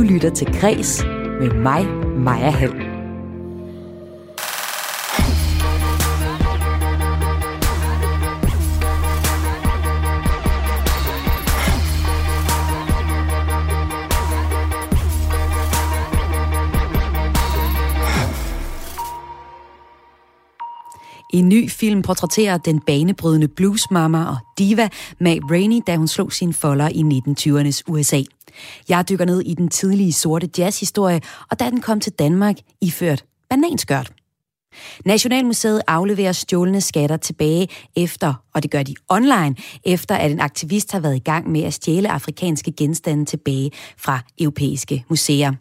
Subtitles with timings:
[0.00, 1.04] Du lytter til Græs
[1.40, 1.86] med mig,
[2.18, 2.72] Maja Hall.
[21.32, 24.88] En ny film portrætterer den banebrydende bluesmama og diva
[25.20, 28.22] Mae Rainey, da hun slog sine folder i 1920'ernes USA.
[28.88, 33.24] Jeg dykker ned i den tidlige sorte jazzhistorie, og da den kom til Danmark, iført
[33.50, 34.12] bananskørt.
[35.04, 40.92] Nationalmuseet afleverer stjålne skatter tilbage efter, og det gør de online, efter at en aktivist
[40.92, 45.52] har været i gang med at stjæle afrikanske genstande tilbage fra europæiske museer.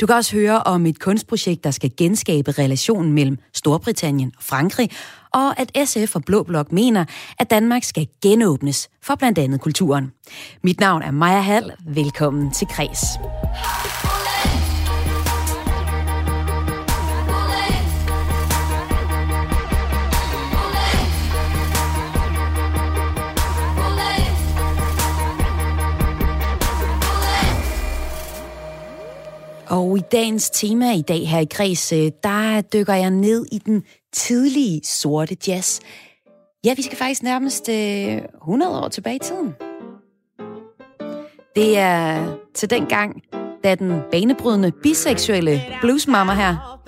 [0.00, 4.90] Du kan også høre om et kunstprojekt, der skal genskabe relationen mellem Storbritannien og Frankrig,
[5.34, 7.04] og at SF og Blå Blok mener,
[7.38, 10.12] at Danmark skal genåbnes for blandt andet kulturen.
[10.62, 11.72] Mit navn er Maja Hall.
[11.86, 13.00] Velkommen til Kres.
[29.68, 33.58] Og i dagens tema i dag her i Græs, øh, der dykker jeg ned i
[33.58, 35.80] den tidlige sorte jazz.
[36.64, 39.54] Ja, vi skal faktisk nærmest øh, 100 år tilbage i tiden.
[41.56, 43.22] Det er til den gang,
[43.64, 46.80] da den banebrydende biseksuelle bluesmama her,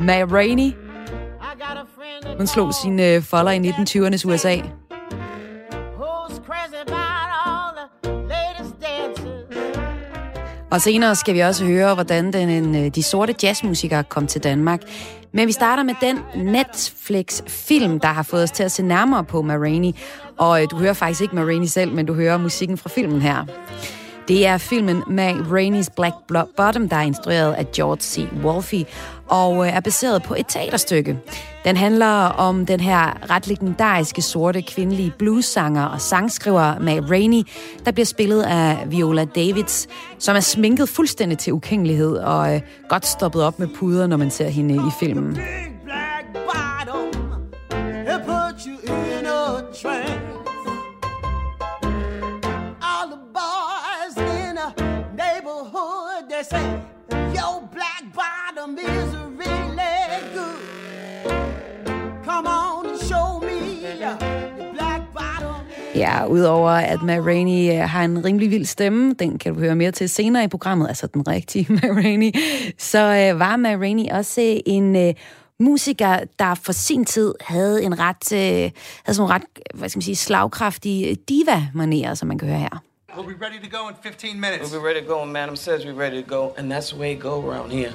[0.00, 0.72] Ma Rainey,
[2.36, 4.56] hun slog sine øh, folder i 1920'ernes USA.
[10.76, 14.80] Og senere skal vi også høre, hvordan den, øh, de sorte jazzmusikere kom til Danmark.
[15.32, 16.18] Men vi starter med den
[16.52, 19.96] Netflix-film, der har fået os til at se nærmere på Marini.
[20.38, 23.44] Og øh, du hører faktisk ikke Marini selv, men du hører musikken fra filmen her.
[24.28, 26.14] Det er filmen med Rainey's Black
[26.56, 28.28] Bottom, der er instrueret af George C.
[28.42, 28.84] Wolfe
[29.28, 31.18] og øh, er baseret på et teaterstykke.
[31.64, 37.42] Den handler om den her ret legendariske sorte kvindelige bluessanger og sangskriver Mae Rainey,
[37.84, 39.88] der bliver spillet af Viola Davids,
[40.18, 44.30] som er sminket fuldstændig til ukendelighed og øh, godt stoppet op med puder, når man
[44.30, 45.38] ser hende i filmen.
[56.48, 59.15] say your black bottom is
[65.96, 69.76] Ja, udover at Ma Rainey øh, har en rimelig vild stemme, den kan du høre
[69.76, 72.32] mere til senere i programmet, altså den rigtige Ma Rainey,
[72.78, 75.14] så øh, var Ma Rainey også en øh,
[75.60, 78.38] musiker, der for sin tid havde en ret, øh,
[79.04, 79.42] havde sådan en ret,
[79.74, 82.82] hvad skal man sige, slagkraftig diva-manér, som man kan høre her.
[83.16, 84.72] We'll be ready to go in 15 minutes.
[84.72, 87.00] We'll be ready to go, and Madam says we're ready to go, and that's the
[87.00, 87.92] way it go around here.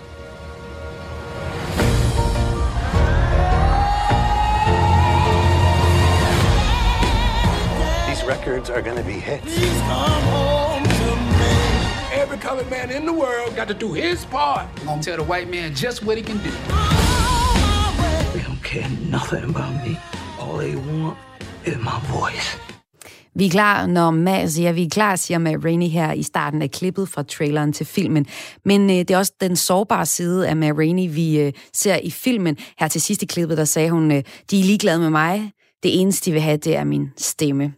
[8.32, 9.52] Records are gonna be hits.
[12.22, 14.66] Every colored man in the world got to do his part.
[14.80, 16.54] I'm gonna tell the white man just what he can do.
[18.34, 19.92] They don't care nothing about me.
[20.40, 21.18] All they want
[21.66, 22.58] is my voice.
[23.36, 26.62] Vi er klar, når Ma siger, vi er klar, siger Ma Rainey her i starten
[26.62, 28.26] af klippet fra traileren til filmen.
[28.66, 32.12] Men øh, det er også den sårbare side af Ma Rainey, vi øh, ser i
[32.12, 32.58] filmen.
[32.80, 35.52] Her til sidste klippet, der sagde hun, øh, de er ligeglade med mig.
[35.84, 37.74] Det eneste, de vil have, det er min stemme.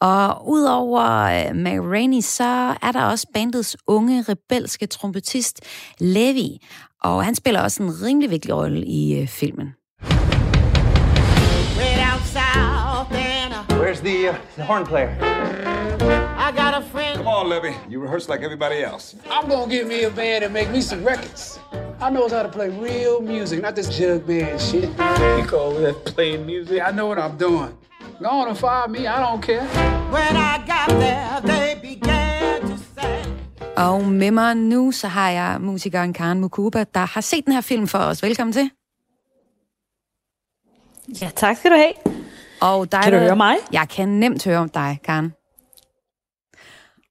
[0.00, 5.60] Og udover øh, Mac Rainey, så er der også bandets unge, rebelske trompetist
[6.00, 6.58] Levi.
[7.02, 9.68] Og han spiller også en rimelig vigtig rolle i øh, filmen.
[13.92, 15.14] Where's the, uh, the horn player?
[16.46, 17.14] I got a friend.
[17.18, 17.74] Come on, Levy.
[17.90, 19.14] You rehearse like everybody else.
[19.30, 21.58] I'm gonna get me a band and make me some records.
[22.00, 24.88] I knows how to play real music, not this jug band shit.
[25.38, 26.80] You call that playing music?
[26.80, 27.72] I know what I'm doing.
[28.22, 29.66] Go on and fire me, I don't care.
[30.16, 33.24] When I got there, they began to say...
[33.76, 37.60] Og med mig nu, så har jeg musikeren Karen Mukuba, der har set den her
[37.60, 38.22] film for os.
[38.22, 38.70] Velkommen til.
[41.22, 42.21] Ja, tak skal du have.
[42.62, 43.56] Og dig, kan du høre mig?
[43.72, 45.32] Jeg kan nemt høre om dig, Karen.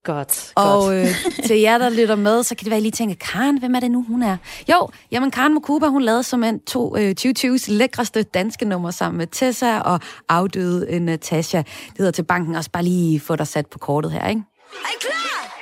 [0.03, 0.95] Godt, Og godt.
[0.95, 1.07] øh,
[1.48, 3.75] til jer, der lytter med, så kan det være, at I lige tænker, Karen, hvem
[3.75, 4.38] er det nu, hun er?
[4.71, 9.18] Jo, jamen Karen Mokuba, hun lavede som en to øh, 2020's lækreste danske nummer sammen
[9.18, 10.00] med Tessa og
[10.30, 11.57] afdøde øh, Natasha.
[11.57, 14.42] Det hedder til banken, også bare lige få dig sat på kortet her, ikke?
[14.74, 15.57] Er I klar?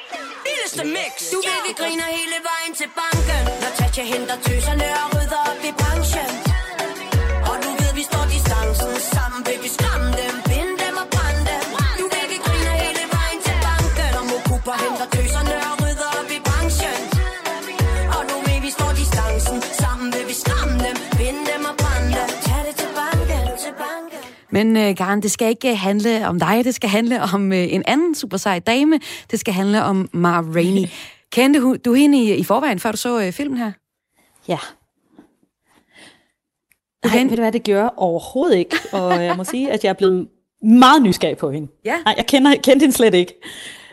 [0.45, 1.31] Vildeste mix.
[1.31, 3.41] Du ved, vi griner hele vejen til banken.
[3.61, 5.18] Når Tatja henter tøserne og
[24.51, 27.83] Men uh, Karen, det skal ikke handle om dig, det skal handle om uh, en
[27.87, 28.99] anden super sej dame.
[29.31, 30.89] Det skal handle om Ma Rainey.
[31.31, 33.71] Kendte du hende i, i forvejen, før du så uh, filmen her?
[34.47, 34.57] Ja.
[37.05, 38.75] Nej, ved du hvad, det gør overhovedet ikke.
[38.91, 40.27] Og jeg må sige, at jeg er blevet
[40.61, 41.67] meget nysgerrig på hende.
[41.85, 41.95] Ja.
[42.05, 43.33] Nej, jeg kender, kendte hende slet ikke.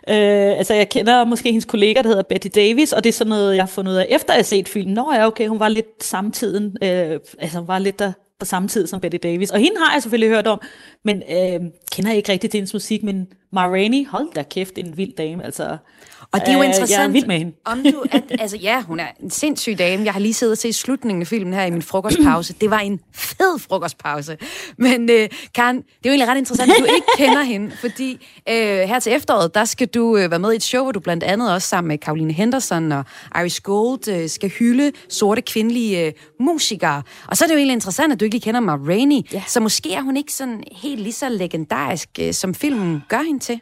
[0.08, 3.28] Øh, altså, jeg kender måske hendes kollega, der hedder Betty Davis, og det er sådan
[3.28, 4.94] noget, jeg har fundet ud af, efter jeg har set filmen.
[4.94, 8.68] Nå ja, okay, hun var lidt samtiden, øh, altså hun var lidt der på samme
[8.68, 9.50] tid som Betty Davis.
[9.50, 10.60] Og hende har jeg selvfølgelig hørt om,
[11.04, 14.96] men øh, kender ikke rigtig til hendes musik, men Ma Rainey, hold da kæft, en
[14.96, 15.76] vild dame, altså.
[16.36, 17.52] Og det er jo interessant, jeg er vild med hende.
[17.64, 20.04] om du, at, altså ja, hun er en sindssyg dame.
[20.04, 22.52] Jeg har lige siddet og set slutningen af filmen her i min frokostpause.
[22.60, 24.36] Det var en fed frokostpause.
[24.78, 25.16] Men uh,
[25.54, 28.12] Karen, det er jo egentlig ret interessant, at du ikke kender hende, fordi
[28.50, 28.54] uh,
[28.88, 31.24] her til efteråret, der skal du uh, være med i et show, hvor du blandt
[31.24, 33.04] andet også sammen med Caroline Henderson og
[33.40, 36.06] Iris Gold uh, skal hylde sorte kvindelige
[36.40, 37.02] uh, musikere.
[37.26, 39.42] Og så er det jo egentlig interessant, at du ikke lige kender Ma Rainey, ja.
[39.46, 43.40] så måske er hun ikke sådan helt lige så legendarisk, uh, som filmen gør hende
[43.40, 43.60] til.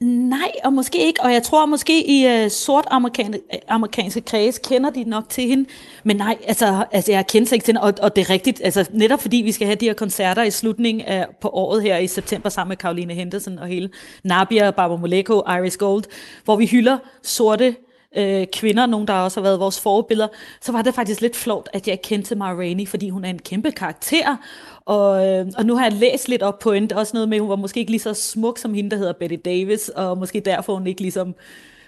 [0.00, 1.22] Nej, og måske ikke.
[1.22, 5.44] Og jeg tror måske i øh, sort amerikanske, øh, amerikanske kreds kender de nok til
[5.44, 5.68] hende.
[6.04, 8.60] Men nej, altså, altså jeg kender ikke til hende, og, og det er rigtigt.
[8.64, 11.98] Altså, netop fordi vi skal have de her koncerter i slutningen af, på året her
[11.98, 13.90] i september sammen med Caroline Henderson og hele
[14.24, 16.04] Nabia, Barbara Moleko, Iris Gold,
[16.44, 17.76] hvor vi hylder sorte
[18.16, 20.28] øh, kvinder, nogen der også har været vores forbilleder,
[20.60, 23.38] så var det faktisk lidt flot, at jeg kendte Ma Rainey, fordi hun er en
[23.38, 24.36] kæmpe karakter,
[24.84, 27.40] og, øh, og nu har jeg læst lidt op på hende, også noget med, at
[27.40, 30.40] hun var måske ikke lige så smuk som hende, der hedder Betty Davis, og måske
[30.40, 31.34] derfor hun ikke ligesom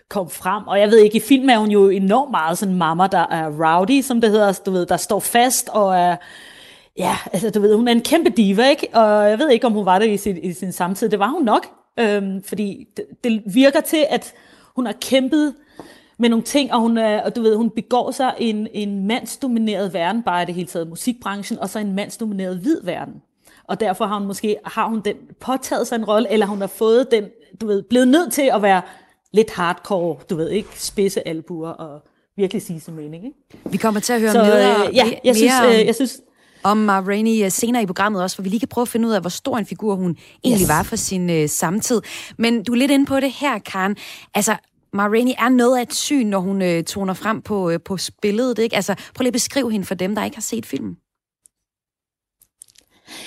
[0.09, 0.67] kom frem.
[0.67, 3.49] Og jeg ved ikke, i film er hun jo enormt meget sådan mamma, der er
[3.49, 6.17] rowdy, som det hedder, altså, du ved, der står fast og er
[6.99, 8.89] Ja, altså du ved, hun er en kæmpe diva, ikke?
[8.93, 11.09] Og jeg ved ikke, om hun var det i sin, i sin samtid.
[11.09, 11.67] Det var hun nok,
[11.99, 14.35] øhm, fordi det, det virker til, at
[14.75, 15.55] hun har kæmpet
[16.21, 19.95] med nogle ting, og hun, er, og du ved, hun begår sig en, en mandsdomineret
[19.95, 23.15] verden, bare i det hele taget musikbranchen, og så en mandsdomineret hvid verden.
[23.65, 26.67] Og derfor har hun måske har hun den påtaget sig en rolle, eller hun har
[26.67, 27.25] fået den,
[27.61, 28.83] du ved, blevet nødt til at være
[29.33, 32.03] lidt hardcore, du ved, ikke spidse albuer og
[32.37, 33.25] virkelig sige sin mening.
[33.25, 33.37] Ikke?
[33.65, 36.21] Vi kommer til at høre så, mere, øh, ja, jeg synes, mere øh, jeg synes,
[36.63, 39.09] om Ma Rainey øh, senere i programmet også, for vi lige kan prøve at finde
[39.09, 40.69] ud af, hvor stor en figur hun egentlig yes.
[40.69, 42.03] var for sin øh, samtid.
[42.37, 43.97] Men du er lidt inde på det her, Karen.
[44.35, 44.57] Altså,
[44.93, 47.97] Ma Rainey er noget af et syn, når hun øh, toner frem på, øh, på
[47.97, 48.59] spillet.
[48.59, 48.77] Ikke?
[48.77, 50.97] Altså, prøv lige at beskrive hende for dem, der ikke har set filmen.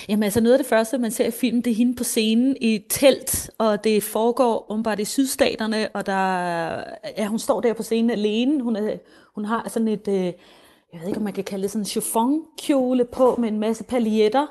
[0.10, 2.58] Jamen altså noget af det første, man ser i filmen, det er hende på scenen
[2.62, 6.84] i et telt, og det foregår umiddelbart i sydstaterne, og der,
[7.18, 8.64] ja, hun står der på scenen alene.
[8.64, 8.98] Hun, er,
[9.36, 10.16] hun har sådan et, øh,
[10.94, 13.84] jeg ved ikke om man kan kalde det sådan en chiffonkjole på med en masse
[13.84, 14.48] paljetter.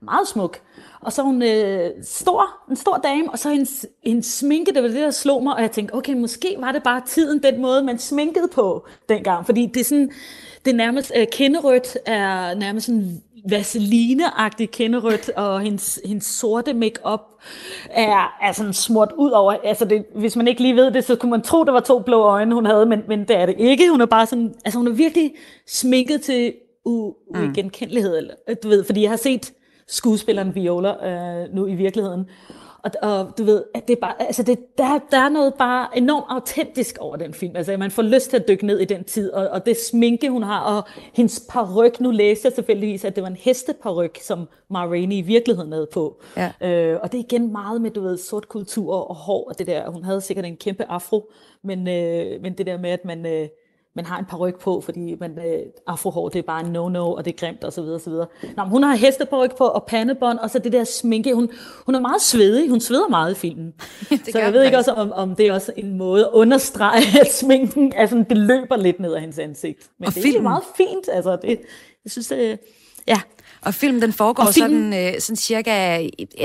[0.00, 0.60] Meget smuk.
[1.00, 4.88] Og så hun øh, stor, en stor dame, og så hendes, hendes sminke, det var
[4.88, 7.82] det, der slog mig, og jeg tænkte, okay, måske var det bare tiden, den måde,
[7.82, 10.10] man sminkede på dengang, fordi det er sådan,
[10.64, 17.20] det er nærmest, øh, kinderødt er nærmest sådan vaseline-agtig kinderødt, og hendes, hendes sorte makeup
[17.90, 21.16] er, er sådan smurt ud over, altså det, hvis man ikke lige ved det, så
[21.16, 23.54] kunne man tro, det var to blå øjne, hun havde, men, men det er det
[23.58, 23.90] ikke.
[23.90, 25.34] Hun er bare sådan, altså hun er virkelig
[25.66, 26.54] sminket til
[26.84, 28.54] uigenkendelighed, mm.
[28.62, 29.52] du ved, fordi jeg har set
[29.88, 32.26] skuespilleren Viola øh, nu i virkeligheden.
[32.82, 35.98] Og, og du ved, at det er bare, altså det, der, der er noget bare
[35.98, 37.56] enormt autentisk over den film.
[37.56, 40.30] Altså man får lyst til at dykke ned i den tid, og, og det sminke,
[40.30, 42.00] hun har, og hendes paryk.
[42.00, 45.88] Nu læste jeg selvfølgelig, at det var en hesteparyk, som Ma Rainey i virkeligheden havde
[45.92, 46.20] på.
[46.36, 46.52] Ja.
[46.60, 49.66] Øh, og det er igen meget med, du ved, sort kultur og hår, og det
[49.66, 51.30] der, hun havde sikkert en kæmpe afro,
[51.62, 53.26] men, øh, men det der med, at man...
[53.26, 53.48] Øh,
[53.96, 57.24] man har en paryk på, fordi man, øh, afrohår, det er bare en no-no, og
[57.24, 58.26] det er grimt, og så videre, og så videre.
[58.56, 61.34] Nå, hun har hesteparyk på, og pandebånd, og så det der sminke.
[61.34, 61.50] Hun,
[61.86, 63.74] hun er meget svedig, hun sveder meget i filmen.
[64.32, 67.32] så jeg ved ikke også, om, om det er også en måde at understrege, at
[67.32, 69.90] sminken altså, det løber lidt ned af hendes ansigt.
[69.98, 70.38] Men og det filmen.
[70.38, 71.36] er meget fint, altså.
[71.42, 71.60] Det,
[72.04, 72.58] jeg synes, det,
[73.08, 73.20] ja,
[73.66, 74.92] og filmen den foregår og filmen...
[74.92, 75.98] sådan, øh, sådan cirka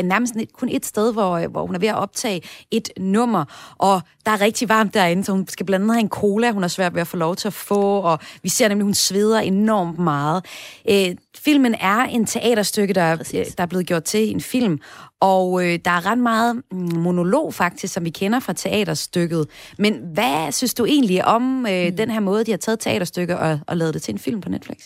[0.03, 3.45] nærmest kun et sted, hvor, øh, hvor hun er ved at optage et nummer,
[3.77, 6.63] og der er rigtig varmt derinde, så hun skal blandt andet have en cola, hun
[6.63, 8.93] har svært ved at få lov til at få, og vi ser nemlig, at hun
[8.93, 10.45] sveder enormt meget.
[10.89, 14.79] Øh, filmen er en teaterstykke, der, øh, der er blevet gjort til en film,
[15.19, 19.47] og øh, der er ret meget mm, monolog faktisk, som vi kender fra teaterstykket.
[19.77, 21.97] Men hvad synes du egentlig om øh, mm.
[21.97, 24.49] den her måde, de har taget teaterstykker og, og lavet det til en film på
[24.49, 24.77] Netflix?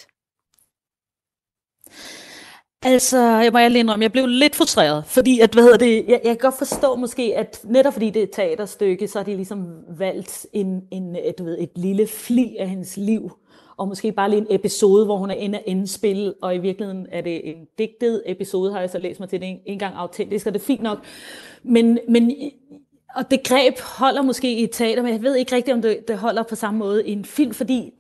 [2.87, 6.21] Altså, jeg må alene indrømme, jeg blev lidt frustreret, fordi at, hvad hedder det, jeg,
[6.23, 9.35] jeg kan godt forstå måske, at netop fordi det er et teaterstykke, så har de
[9.35, 13.31] ligesom valgt en, en, et, du ved, et lille fli af hendes liv,
[13.77, 17.07] og måske bare lige en episode, hvor hun er inde og indspil, og i virkeligheden
[17.11, 19.95] er det en digtet episode, har jeg så læst mig til, det er en gang
[19.95, 20.97] autentisk, og det er fint nok.
[21.63, 22.31] Men, men
[23.15, 26.07] og det greb holder måske i et teater, men jeg ved ikke rigtigt, om det,
[26.07, 27.93] det holder på samme måde i en film, fordi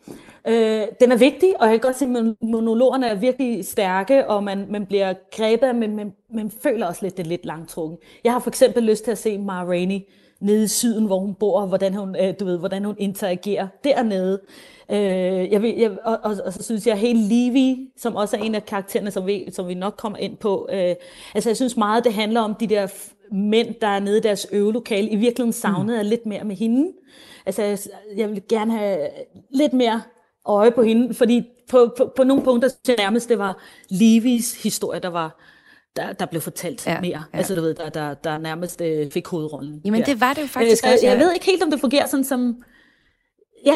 [0.47, 4.43] Øh, den er vigtig, og jeg kan godt se, at monologerne er virkelig stærke, og
[4.43, 7.97] man, man bliver grebet, men man, man føler også lidt, det er lidt langtrukken.
[8.23, 9.99] Jeg har for eksempel lyst til at se Ma Rainey
[10.39, 13.67] nede i syden, hvor hun bor, og hvordan hun, øh, du ved, hvordan hun interagerer
[13.83, 14.41] dernede.
[14.91, 18.41] Øh, jeg, vil, jeg, og, og, og så synes jeg, helt Levy, som også er
[18.41, 20.95] en af karaktererne, som vi, som vi nok kommer ind på, øh,
[21.35, 22.87] altså jeg synes meget, det handler om de der
[23.31, 26.09] mænd, der er nede i deres øvelokale, i virkeligheden savnede mm.
[26.09, 26.91] lidt mere med hende.
[27.45, 27.77] Altså jeg,
[28.17, 29.07] jeg vil gerne have
[29.49, 30.01] lidt mere
[30.47, 33.57] øje på hende, fordi på, på, på nogle punkter synes jeg nærmest, det var
[33.89, 35.39] Levis historie, der var
[35.95, 37.23] der, der blev fortalt ja, mere.
[37.33, 37.37] Ja.
[37.37, 39.81] Altså du ved, der, der, der nærmest øh, fik hovedrollen.
[39.85, 40.05] Jamen ja.
[40.05, 41.05] det var det jo faktisk øh, også.
[41.05, 42.63] Jeg, jeg ved ikke helt, om det fungerer sådan som...
[43.65, 43.75] Ja,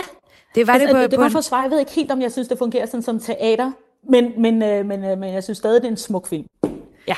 [0.56, 1.62] det var altså, det på, det, det var for svar.
[1.62, 3.72] Jeg ved ikke helt, om jeg synes, det fungerer sådan som teater,
[4.10, 6.46] men, men, øh, men, øh, men jeg synes stadig, det er en smuk film.
[7.08, 7.16] Ja.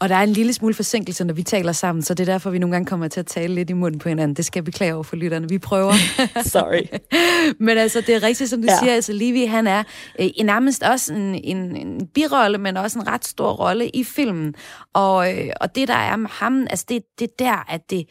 [0.00, 2.50] Og der er en lille smule forsinkelse, når vi taler sammen, så det er derfor,
[2.50, 4.36] vi nogle gange kommer til at tale lidt i munden på hinanden.
[4.36, 5.48] Det skal jeg beklage over for lytterne.
[5.48, 5.92] Vi prøver.
[6.44, 6.82] Sorry.
[7.66, 8.78] men altså, det er rigtigt, som du ja.
[8.78, 8.94] siger.
[8.94, 9.82] Altså, Livi, han er
[10.20, 14.54] øh, nærmest også en, en, en birolle, men også en ret stor rolle i filmen.
[14.94, 18.06] Og, øh, og det, der er med ham, altså, det, det er der, at det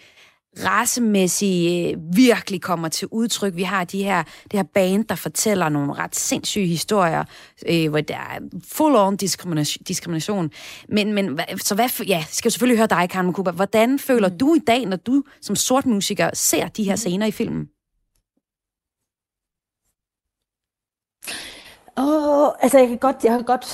[0.65, 3.55] racemæssige øh, virkelig kommer til udtryk.
[3.55, 7.23] Vi har de her, det her band, der fortæller nogle ret sindssyge historier,
[7.69, 9.83] øh, hvor der er full-on diskrimination.
[9.83, 10.51] diskrimination.
[10.89, 13.51] Men, men så hvad, ja, skal jo selvfølgelig høre dig, Karen Cooper.
[13.51, 14.37] Hvordan føler mm.
[14.37, 16.97] du i dag, når du som sort musiker ser de her mm.
[16.97, 17.67] scener i filmen?
[21.95, 23.65] Oh, altså jeg kan godt, jeg kan godt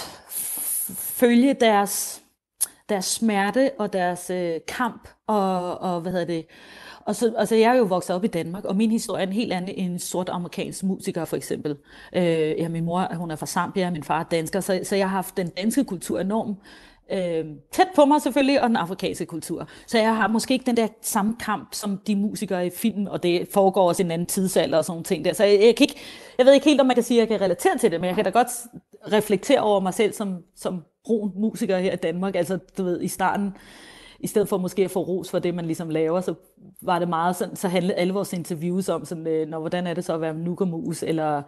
[0.97, 2.23] følge deres
[2.89, 6.45] deres smerte og deres øh, kamp, og, og hvad hedder det,
[7.05, 9.33] og så, altså jeg er jo vokset op i Danmark, og min historie er en
[9.33, 11.77] helt anden end en sort amerikansk musiker for eksempel.
[12.15, 12.23] Øh,
[12.59, 15.15] ja, min mor hun er fra Zambia, min far er dansker, så, så jeg har
[15.15, 16.57] haft den danske kultur enormt
[17.11, 19.67] øh, tæt på mig selvfølgelig, og den afrikanske kultur.
[19.87, 23.23] Så jeg har måske ikke den der samme kamp som de musikere i filmen, og
[23.23, 25.33] det foregår også i en anden tidsalder og sådan nogle ting der.
[25.33, 25.99] Så jeg, jeg, kan ikke,
[26.37, 28.07] jeg ved ikke helt, om man kan sige, at jeg kan relatere til det, men
[28.07, 28.47] jeg kan da godt
[29.11, 32.35] reflektere over mig selv som, som brun musiker her i Danmark.
[32.35, 33.53] Altså, du ved, i starten,
[34.23, 36.33] i stedet for måske at få ros for det, man ligesom laver, så
[36.81, 39.93] var det meget sådan, så handlede alle vores interviews om sådan, øh, når, hvordan er
[39.93, 41.41] det så at være nukamus, eller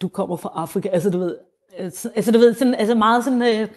[0.00, 1.36] du kommer fra Afrika, altså du ved,
[1.78, 3.68] altså, altså du ved, sådan, altså meget sådan, øh,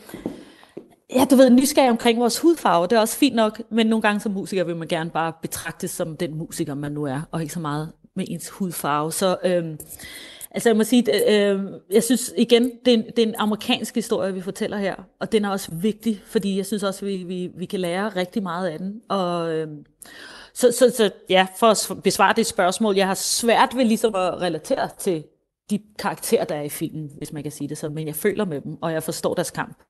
[1.16, 4.20] ja, du ved, nysgerrig omkring vores hudfarve, det er også fint nok, men nogle gange
[4.20, 7.54] som musiker vil man gerne bare betragtes som den musiker, man nu er, og ikke
[7.54, 9.12] så meget med ens hudfarve.
[9.12, 9.76] Så øh,
[10.58, 13.36] Altså jeg må sige, øh, øh, jeg synes igen, det er, en, det er en
[13.38, 17.18] amerikansk historie, vi fortæller her, og den er også vigtig, fordi jeg synes også, vi,
[17.18, 19.02] vi, vi kan lære rigtig meget af den.
[19.10, 19.68] Og, øh,
[20.54, 24.42] så, så, så ja, for at besvare det spørgsmål, jeg har svært ved ligesom at
[24.42, 25.24] relatere til
[25.70, 28.46] de karakterer, der er i filmen, hvis man kan sige det sådan, men jeg føler
[28.46, 29.84] med dem, og jeg forstår deres kamp.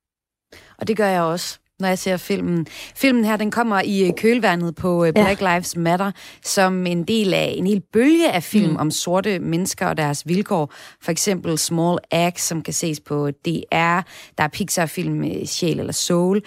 [0.77, 2.67] Og det gør jeg også når jeg ser filmen.
[2.95, 5.55] Filmen her, den kommer i øh, kølvandet på øh, Black ja.
[5.55, 6.11] Lives Matter,
[6.43, 8.77] som en del af en hel bølge af film mm.
[8.77, 10.73] om sorte mennesker og deres vilkår.
[11.01, 14.01] For eksempel Small Axe, som kan ses på DR.
[14.37, 16.41] Der er Pixar-film øh, Sjæl eller Soul.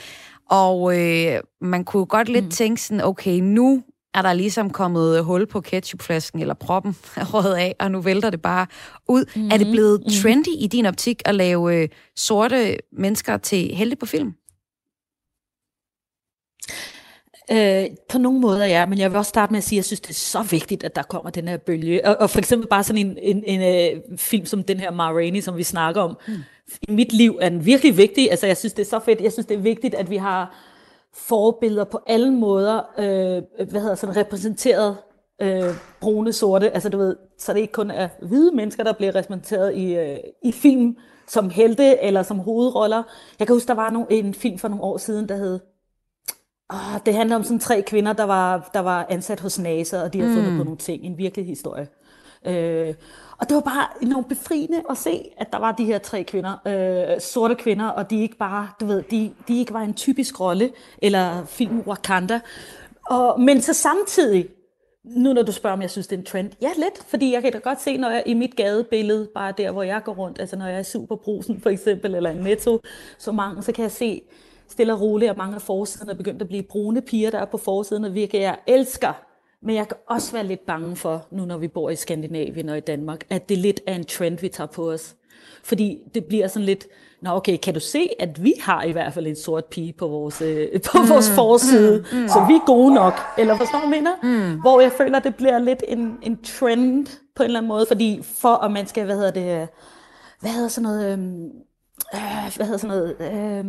[0.50, 2.50] Og øh, man kunne godt lidt mm.
[2.50, 3.82] tænke sådan, okay, nu
[4.14, 6.96] er der ligesom kommet hul på ketchupflasken, eller proppen
[7.34, 8.66] rådet af, og nu vælter det bare
[9.08, 9.24] ud.
[9.36, 9.48] Mm.
[9.50, 9.72] Er det mm.
[9.72, 10.12] blevet mm.
[10.22, 14.32] trendy i din optik at lave øh, sorte mennesker til helte på film?
[17.52, 19.84] Øh, på nogle måder, ja, men jeg vil også starte med at sige, at jeg
[19.84, 22.06] synes, det er så vigtigt, at der kommer den her bølge.
[22.06, 25.12] Og, og for eksempel bare sådan en, en, en, uh, film som den her Ma
[25.12, 26.16] Rainey, som vi snakker om.
[26.28, 26.34] Mm.
[26.88, 28.30] I mit liv er den virkelig vigtig.
[28.30, 29.20] Altså, jeg synes, det er så fedt.
[29.20, 30.54] Jeg synes, det er vigtigt, at vi har
[31.14, 34.96] forbilleder på alle måder, øh, hvad hedder sådan, repræsenteret
[35.42, 36.70] øh, brune, sorte.
[36.70, 40.16] Altså, du ved, så det ikke kun er hvide mennesker, der bliver repræsenteret i, øh,
[40.44, 40.96] i film
[41.28, 43.02] som helte eller som hovedroller.
[43.38, 45.60] Jeg kan huske, der var nogle, en film for nogle år siden, der hed
[46.72, 50.12] Oh, det handler om sådan tre kvinder, der var, der var ansat hos NASA, og
[50.12, 50.38] de havde mm.
[50.40, 51.04] fundet på nogle ting.
[51.04, 51.88] En virkelig historie.
[52.46, 52.94] Øh,
[53.38, 56.56] og det var bare enormt befriende at se, at der var de her tre kvinder,
[56.66, 60.40] øh, sorte kvinder, og de ikke bare, du ved, de, de ikke var en typisk
[60.40, 60.70] rolle,
[61.02, 62.40] eller film Wakanda.
[63.06, 64.46] Og, men så samtidig,
[65.04, 67.42] nu når du spørger, om jeg synes, det er en trend, ja lidt, fordi jeg
[67.42, 70.40] kan da godt se, når jeg i mit gadebillede, bare der, hvor jeg går rundt,
[70.40, 72.80] altså når jeg er superbrusen for eksempel, eller en netto,
[73.18, 74.22] så mange, så kan jeg se,
[74.70, 77.44] stille og roligt, og mange af forsiderne er begyndt at blive brune piger, der er
[77.44, 79.12] på forsiden, og virker jeg elsker.
[79.62, 82.76] Men jeg kan også være lidt bange for, nu når vi bor i Skandinavien og
[82.76, 85.16] i Danmark, at det lidt er en trend, vi tager på os.
[85.62, 86.86] Fordi det bliver sådan lidt,
[87.22, 90.08] nå okay, kan du se, at vi har i hvert fald en sort pige på
[90.08, 92.28] vores, øh, på mm, vores forside, mm, mm.
[92.28, 93.14] så vi er gode nok.
[93.38, 94.10] Eller forstår du, mener?
[94.22, 94.60] Mm.
[94.60, 97.86] Hvor jeg føler, at det bliver lidt en, en trend på en eller anden måde,
[97.88, 99.68] fordi for at man skal, hvad hedder det,
[100.40, 101.18] hvad hedder sådan noget, øh,
[102.56, 103.64] hvad hedder sådan noget, øh,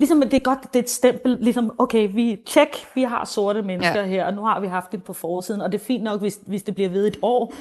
[0.00, 3.62] ligesom det er godt, det er et stempel, ligesom, okay, vi tjek, vi har sorte
[3.62, 4.06] mennesker ja.
[4.06, 6.38] her, og nu har vi haft det på forsiden, og det er fint nok, hvis,
[6.46, 7.54] hvis det bliver ved et år,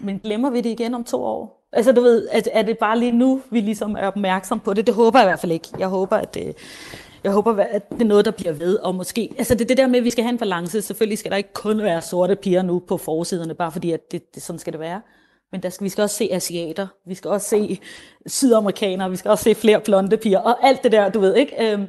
[0.00, 1.68] men glemmer vi det igen om to år?
[1.72, 4.86] Altså, du ved, at, er det bare lige nu, vi ligesom er opmærksom på det?
[4.86, 5.68] Det håber jeg i hvert fald ikke.
[5.78, 6.56] Jeg håber, at det,
[7.24, 9.86] jeg håber, at det er noget, der bliver ved, og måske, altså det, det der
[9.86, 12.62] med, at vi skal have en balance, selvfølgelig skal der ikke kun være sorte piger
[12.62, 15.00] nu på forsiderne, bare fordi, at det, det sådan skal det være.
[15.54, 17.80] Men der skal, vi skal også se asiater, vi skal også se
[18.26, 21.72] sydamerikanere, vi skal også se flere blonde piger, og alt det der, du ved, ikke?
[21.72, 21.86] Øhm,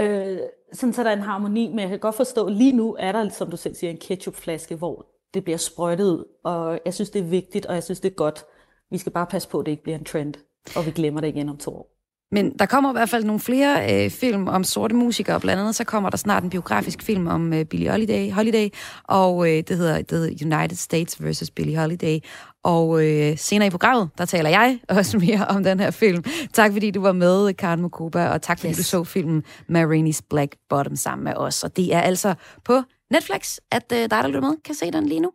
[0.00, 0.38] øh,
[0.72, 3.28] sådan så der er en harmoni, men jeg kan godt forstå, lige nu er der,
[3.28, 7.20] som du selv siger, en ketchupflaske, hvor det bliver sprøjtet ud, og jeg synes, det
[7.20, 8.44] er vigtigt, og jeg synes, det er godt.
[8.90, 10.34] Vi skal bare passe på, at det ikke bliver en trend,
[10.76, 11.93] og vi glemmer det igen om to år.
[12.32, 15.40] Men der kommer i hvert fald nogle flere øh, film om sorte musikere.
[15.40, 18.68] Blandt andet så kommer der snart en biografisk film om øh, Billie Holiday, Holiday
[19.04, 21.50] og øh, det, hedder, det hedder United States vs.
[21.50, 22.18] Billie Holiday.
[22.64, 26.24] Og øh, senere i programmet, der taler jeg også mere om den her film.
[26.52, 28.76] Tak fordi du var med, Karen Mokoba, og tak fordi yes.
[28.76, 31.64] du så filmen Marini's Black Bottom sammen med os.
[31.64, 35.06] Og det er altså på Netflix, at øh, dig, der lytter med, kan se den
[35.06, 35.30] lige nu.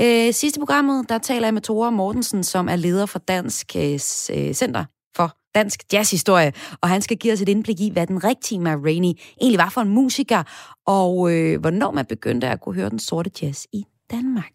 [0.00, 3.98] Øh, sidste programmet, der taler jeg med Tore Mortensen, som er leder for Dansk øh,
[3.98, 4.84] Center
[5.16, 8.74] for dansk jazzhistorie, og han skal give os et indblik i, hvad den rigtige Ma
[8.74, 10.42] Rainey egentlig var for en musiker,
[10.86, 14.52] og øh, hvornår man begyndte at kunne høre den sorte jazz i Danmark.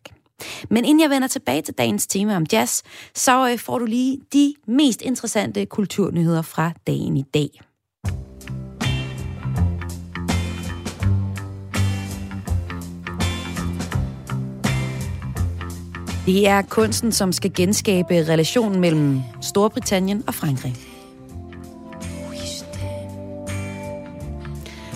[0.70, 2.82] Men inden jeg vender tilbage til dagens tema om jazz,
[3.16, 7.50] så øh, får du lige de mest interessante kulturnyheder fra dagen i dag.
[16.28, 20.76] Det er kunsten, som skal genskabe relationen mellem Storbritannien og Frankrig.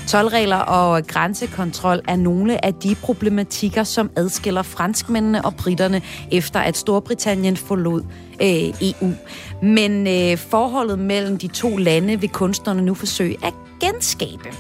[0.08, 6.78] Tolregler og grænsekontrol er nogle af de problematikker, som adskiller franskmændene og britterne, efter at
[6.78, 8.02] Storbritannien forlod
[8.42, 9.14] øh, EU.
[9.62, 14.54] Men øh, forholdet mellem de to lande vil kunstnerne nu forsøge at genskabe.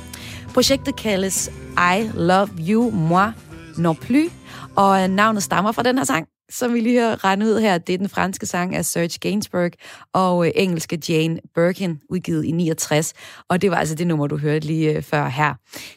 [0.54, 3.32] Projektet kaldes I Love You Moi
[3.78, 4.32] Non Plus,
[4.76, 7.78] og øh, navnet stammer fra den her sang, som vi lige har regnet ud her,
[7.78, 9.72] det er den franske sang af Serge Gainsbourg
[10.14, 13.14] og øh, engelske Jane Birkin, udgivet i 69.
[13.50, 15.54] Og det var altså det nummer, du hørte lige øh, før her.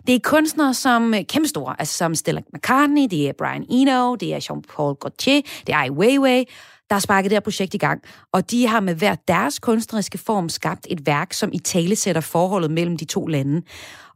[0.07, 4.14] Det er kunstnere som øh, kæmpe store, altså som Stella McCartney, det er Brian Eno,
[4.14, 6.45] det er Jean-Paul Gaultier, det er Ai Weiwei,
[6.88, 8.03] der har sparket det her projekt i gang.
[8.33, 12.21] Og de har med hver deres kunstneriske form skabt et værk, som i tale sætter
[12.21, 13.62] forholdet mellem de to lande.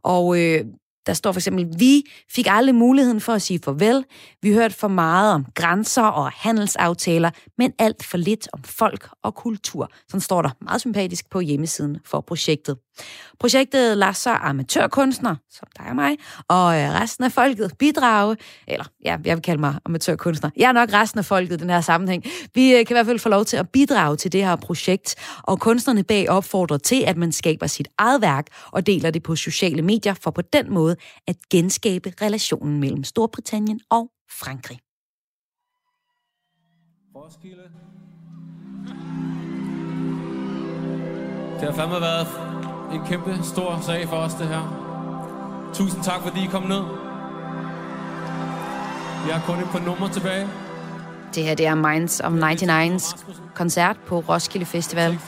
[0.03, 0.65] Og øh,
[1.09, 4.05] der står for eksempel, vi fik aldrig muligheden for at sige farvel.
[4.41, 9.35] Vi hørte for meget om grænser og handelsaftaler, men alt for lidt om folk og
[9.35, 9.91] kultur.
[10.07, 12.77] Sådan står der meget sympatisk på hjemmesiden for projektet.
[13.39, 18.85] Projektet lader så amatørkunstner, som dig og mig, og øh, resten af folket bidrage, eller
[19.05, 20.49] ja, jeg vil kalde mig amatørkunstner.
[20.57, 22.23] Jeg er nok resten af folket i den her sammenhæng.
[22.53, 25.15] Vi øh, kan i hvert fald få lov til at bidrage til det her projekt,
[25.43, 29.35] og kunstnerne bag opfordrer til, at man skaber sit eget værk og deler det på
[29.35, 30.95] sociale medier, for på den måde
[31.27, 34.79] at genskabe relationen mellem Storbritannien og Frankrig.
[37.15, 37.63] Roskilde.
[41.59, 42.48] Det har fandme været
[42.93, 44.85] en kæmpe stor sag for os, det her.
[45.73, 46.81] Tusind tak, fordi I kom ned.
[49.25, 50.47] Vi har kun et par numre tilbage.
[51.35, 53.25] Det her det er Minds of 99's
[53.55, 55.19] koncert på Roskilde Festival.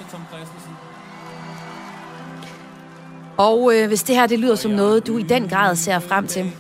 [3.38, 6.28] Og øh, hvis det her det lyder som noget, du i den grad ser frem
[6.28, 6.52] til...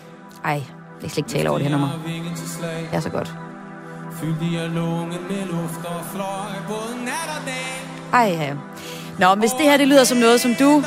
[0.43, 0.63] Ej,
[1.01, 1.89] jeg skal ikke tale over det her nummer.
[2.91, 3.33] Det er så godt.
[8.13, 8.53] Ej, ja.
[9.19, 10.83] Nå, hvis det her det lyder som noget, som du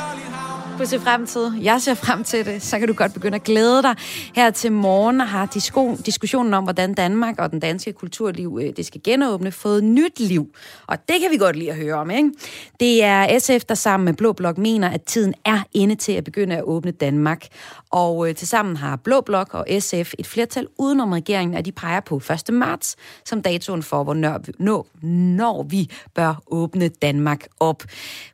[0.77, 3.43] kunne se frem til, jeg ser frem til det, så kan du godt begynde at
[3.43, 3.95] glæde dig.
[4.35, 8.85] Her til morgen har disko, diskussionen om, hvordan Danmark og den danske kulturliv øh, det
[8.85, 10.47] skal genåbne, fået nyt liv.
[10.87, 12.31] Og det kan vi godt lide at høre om, ikke?
[12.79, 16.23] Det er SF, der sammen med Blå Blok mener, at tiden er inde til at
[16.23, 17.47] begynde at åbne Danmark.
[17.95, 21.99] Og øh, tilsammen har Blå Blok og SF et flertal udenom regeringen, at de peger
[21.99, 22.53] på 1.
[22.53, 27.83] marts som datoen for, hvornår når, når vi bør åbne Danmark op.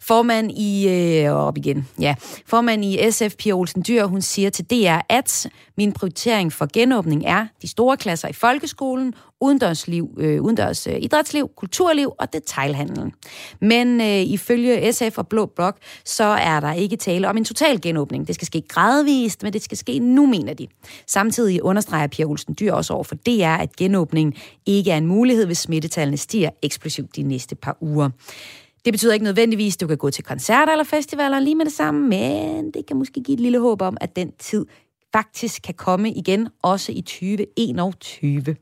[0.02, 0.88] Formand i...
[0.90, 2.16] Øh, op igen, ja.
[2.46, 5.48] Formand i SF, Pia Olsen Dyr, hun siger til DR, at
[5.82, 11.52] min prioritering for genåbning er de store klasser i folkeskolen, udendørsliv, øh, udendørs øh, idrætsliv,
[11.58, 13.12] kulturliv og detailhandlen.
[13.62, 17.82] Men øh, ifølge SF og Blå Blok, så er der ikke tale om en total
[17.82, 18.28] genåbning.
[18.28, 20.68] Det skal ske gradvist, men det skal ske nu, mener de.
[21.08, 24.34] Samtidig understreger Pia Olsen Dyr også over for DR, at genåbningen
[24.66, 28.10] ikke er en mulighed, hvis smittetallene stiger eksplosivt de næste par uger.
[28.86, 31.74] Det betyder ikke nødvendigvis, at du kan gå til koncerter eller festivaler lige med det
[31.74, 34.66] samme, men det kan måske give et lille håb om, at den tid
[35.14, 38.56] faktisk kan komme igen, også i 2021.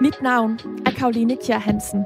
[0.00, 2.04] Mit navn er Karoline Kjær Hansen.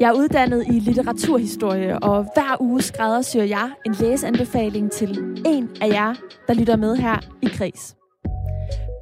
[0.00, 5.88] Jeg er uddannet i litteraturhistorie, og hver uge skræddersyr jeg en læseanbefaling til en af
[5.88, 6.14] jer,
[6.46, 7.96] der lytter med her i Kris.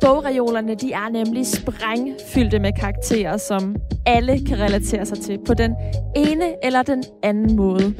[0.00, 5.74] Bogreolerne de er nemlig sprængfyldte med karakterer, som alle kan relatere sig til på den
[6.16, 7.94] ene eller den anden måde.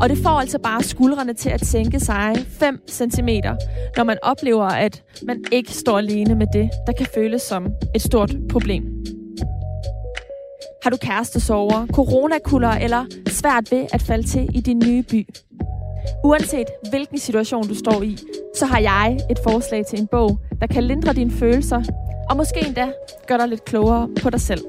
[0.00, 3.28] Og det får altså bare skuldrene til at tænke sig 5 cm,
[3.96, 8.02] når man oplever, at man ikke står alene med det, der kan føles som et
[8.02, 8.82] stort problem.
[10.82, 15.28] Har du kærestesover, coronakuller eller svært ved at falde til i din nye by?
[16.24, 18.18] Uanset hvilken situation du står i,
[18.56, 21.82] så har jeg et forslag til en bog, der kan lindre dine følelser,
[22.30, 22.92] og måske endda
[23.28, 24.64] gøre dig lidt klogere på dig selv.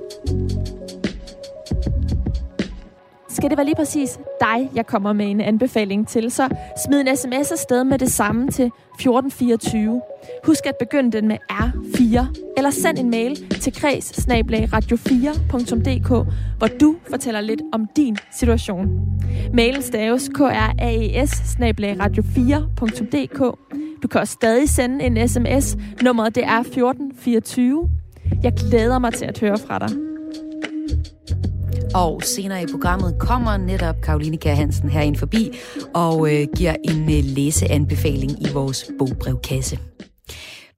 [3.33, 6.49] Skal det være lige præcis dig, jeg kommer med en anbefaling til, så
[6.85, 10.01] smid en sms afsted med det samme til 1424.
[10.45, 12.25] Husk at begynde den med R4,
[12.57, 16.07] eller send en mail til kreds radio4.dk,
[16.57, 18.87] hvor du fortæller lidt om din situation.
[19.53, 20.73] Mailen staves kraes
[21.99, 23.39] radio4.dk.
[24.03, 25.77] Du kan også stadig sende en sms.
[26.03, 27.89] Nummeret det er 1424.
[28.43, 29.89] Jeg glæder mig til at høre fra dig.
[31.95, 35.51] Og senere i programmet kommer netop Karoline Kær Hansen herind forbi
[35.93, 39.79] og øh, giver en øh, læseanbefaling i vores bogbrevkasse.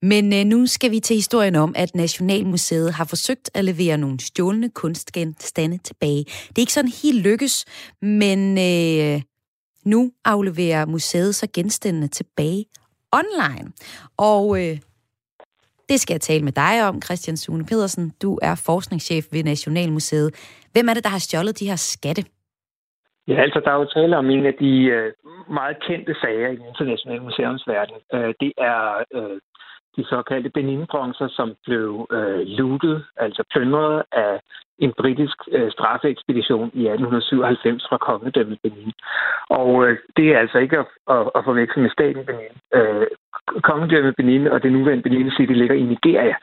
[0.02, 4.20] Men øh, nu skal vi til historien om, at Nationalmuseet har forsøgt at levere nogle
[4.20, 6.24] stjålne kunstgenstande tilbage.
[6.24, 7.66] Det er ikke sådan helt lykkes,
[8.02, 9.22] men øh,
[9.86, 12.66] nu afleverer museet så genstandene tilbage
[13.12, 13.72] online.
[14.18, 14.80] Og øh,
[15.90, 18.14] det skal jeg tale med dig om, Christian Sune Pedersen.
[18.22, 20.30] Du er forskningschef ved Nationalmuseet.
[20.74, 22.24] Hvem er det, der har stjålet de her skatte?
[23.28, 25.14] Ja, altså der er jo tale om en af de øh,
[25.50, 27.96] meget kendte sager i den internationale museumsverden.
[28.14, 29.40] Øh, det er øh,
[29.98, 34.40] de såkaldte Benin-bronzer, som blev øh, lootet, altså plyndret af
[34.80, 38.94] en britisk øh, straffeekspedition i 1897 fra kongedømmet Benin.
[39.50, 42.56] Og øh, det er altså ikke at, at, at forveksle med staten Benin.
[42.74, 43.08] Øh,
[43.64, 46.36] kongedømmet Benin og det nuværende Benin City ligger i Nigeria.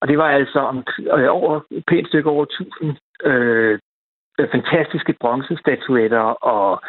[0.00, 0.84] Og det var altså om,
[1.18, 3.78] øh, over, pænt stykke over 1000 øh,
[4.38, 6.80] øh, fantastiske bronzestatuetter og,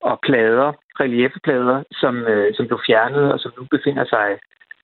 [0.00, 4.38] og plader, reliefplader, som, øh, som blev fjernet og som nu befinder sig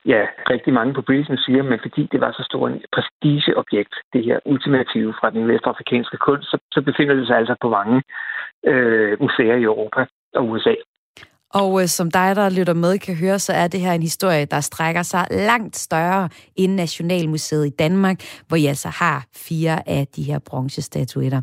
[0.05, 4.25] ja, rigtig mange på British Museum, men fordi det var så stor en prestigeobjekt, det
[4.25, 8.03] her ultimative fra den vestafrikanske kunst, så, så befinder det sig altså på mange
[8.65, 10.73] øh, museer i Europa og USA.
[11.53, 14.45] Og øh, som dig, der lytter med, kan høre, så er det her en historie,
[14.45, 20.07] der strækker sig langt større end Nationalmuseet i Danmark, hvor jeg altså har fire af
[20.15, 21.41] de her bronzestatuetter.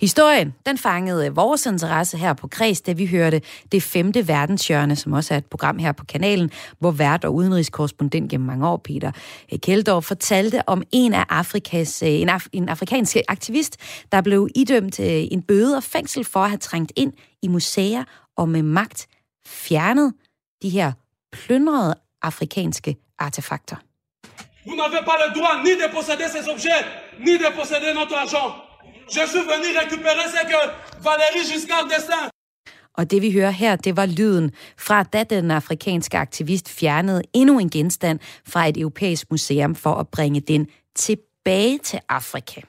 [0.00, 3.40] Historien, den fangede øh, vores interesse her på Kreds, da vi hørte
[3.72, 8.30] det femte verdenshjørne, som også er et program her på kanalen, hvor vært og udenrigskorrespondent
[8.30, 9.12] gennem mange år, Peter
[9.52, 13.76] øh, Keldorf, fortalte om en af Afrikas, øh, en, af, en afrikansk aktivist,
[14.12, 18.04] der blev idømt en bøde og fængsel for at have trængt ind i museer
[18.36, 19.08] og med magt
[19.48, 20.14] fjernet
[20.62, 20.92] de her
[21.32, 23.76] plyndrede afrikanske artefakter.
[24.66, 26.82] Vous n'avez pas le droit ni de posséder ces objets,
[27.26, 28.48] ni de posséder notre argent.
[29.16, 30.60] Je suis venu récupérer ce que
[31.08, 32.28] Valérie Giscard d'Estaing
[32.98, 37.58] og det vi hører her, det var lyden fra, da den afrikanske aktivist fjernede endnu
[37.58, 42.60] en genstand fra et europæisk museum for at bringe den tilbage til Afrika.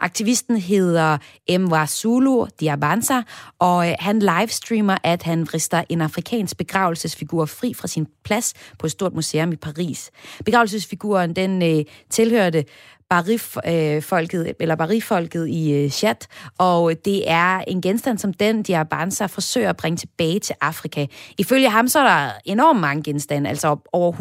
[0.00, 1.18] Aktivisten hedder
[1.58, 3.22] Mwa Zulu Diabanza,
[3.58, 8.86] og øh, han livestreamer, at han vrister en afrikansk begravelsesfigur fri fra sin plads på
[8.86, 10.10] et stort museum i Paris.
[10.44, 12.64] Begravelsesfiguren, den øh, tilhørte
[13.12, 16.16] Bari-folket, øh, eller Bari-folket i øh, chat, Chad,
[16.58, 21.06] og det er en genstand, som den Diabanza forsøger at bringe tilbage til Afrika.
[21.38, 24.12] Ifølge ham så er der enormt mange genstande, altså over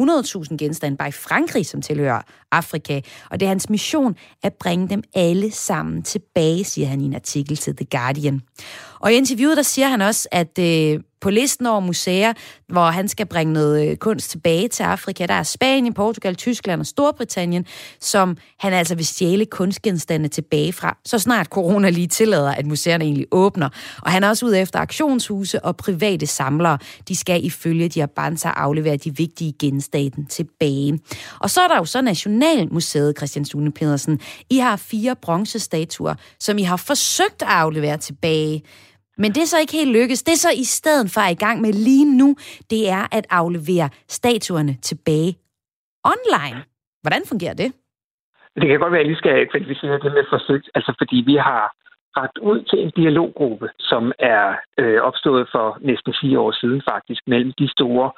[0.49, 4.89] 100.000 genstande bare i Frankrig, som tilhører Afrika, og det er hans mission at bringe
[4.89, 8.41] dem alle sammen tilbage, siger han i en artikel til The Guardian.
[8.99, 12.33] Og i interviewet, der siger han også, at øh, på listen over museer,
[12.67, 16.79] hvor han skal bringe noget øh, kunst tilbage til Afrika, der er Spanien, Portugal, Tyskland
[16.79, 17.65] og Storbritannien,
[17.99, 23.03] som han altså vil stjæle kunstgenstande tilbage fra, så snart corona lige tillader, at museerne
[23.03, 23.69] egentlig åbner.
[24.01, 26.77] Og han er også ude efter aktionshuse og private samlere.
[27.07, 28.07] De skal ifølge de
[28.43, 30.99] aflevere de vigtige genstande tilbage.
[31.39, 34.19] Og så er der jo så Nationalmuseet, Christian Sune Pedersen.
[34.49, 38.63] I har fire bronzestatuer, som I har forsøgt at aflevere tilbage.
[39.17, 40.23] Men det er så ikke helt lykkes.
[40.23, 42.35] Det er så i stedet for i gang med lige nu,
[42.69, 45.31] det er at aflevere statuerne tilbage
[46.13, 46.57] online.
[47.01, 47.69] Hvordan fungerer det?
[48.55, 51.35] Det kan godt være, at jeg lige skal kvalificere det med forsøgt, altså fordi vi
[51.35, 51.63] har
[52.17, 57.21] ret ud til en dialoggruppe, som er øh, opstået for næsten fire år siden faktisk,
[57.27, 58.11] mellem de store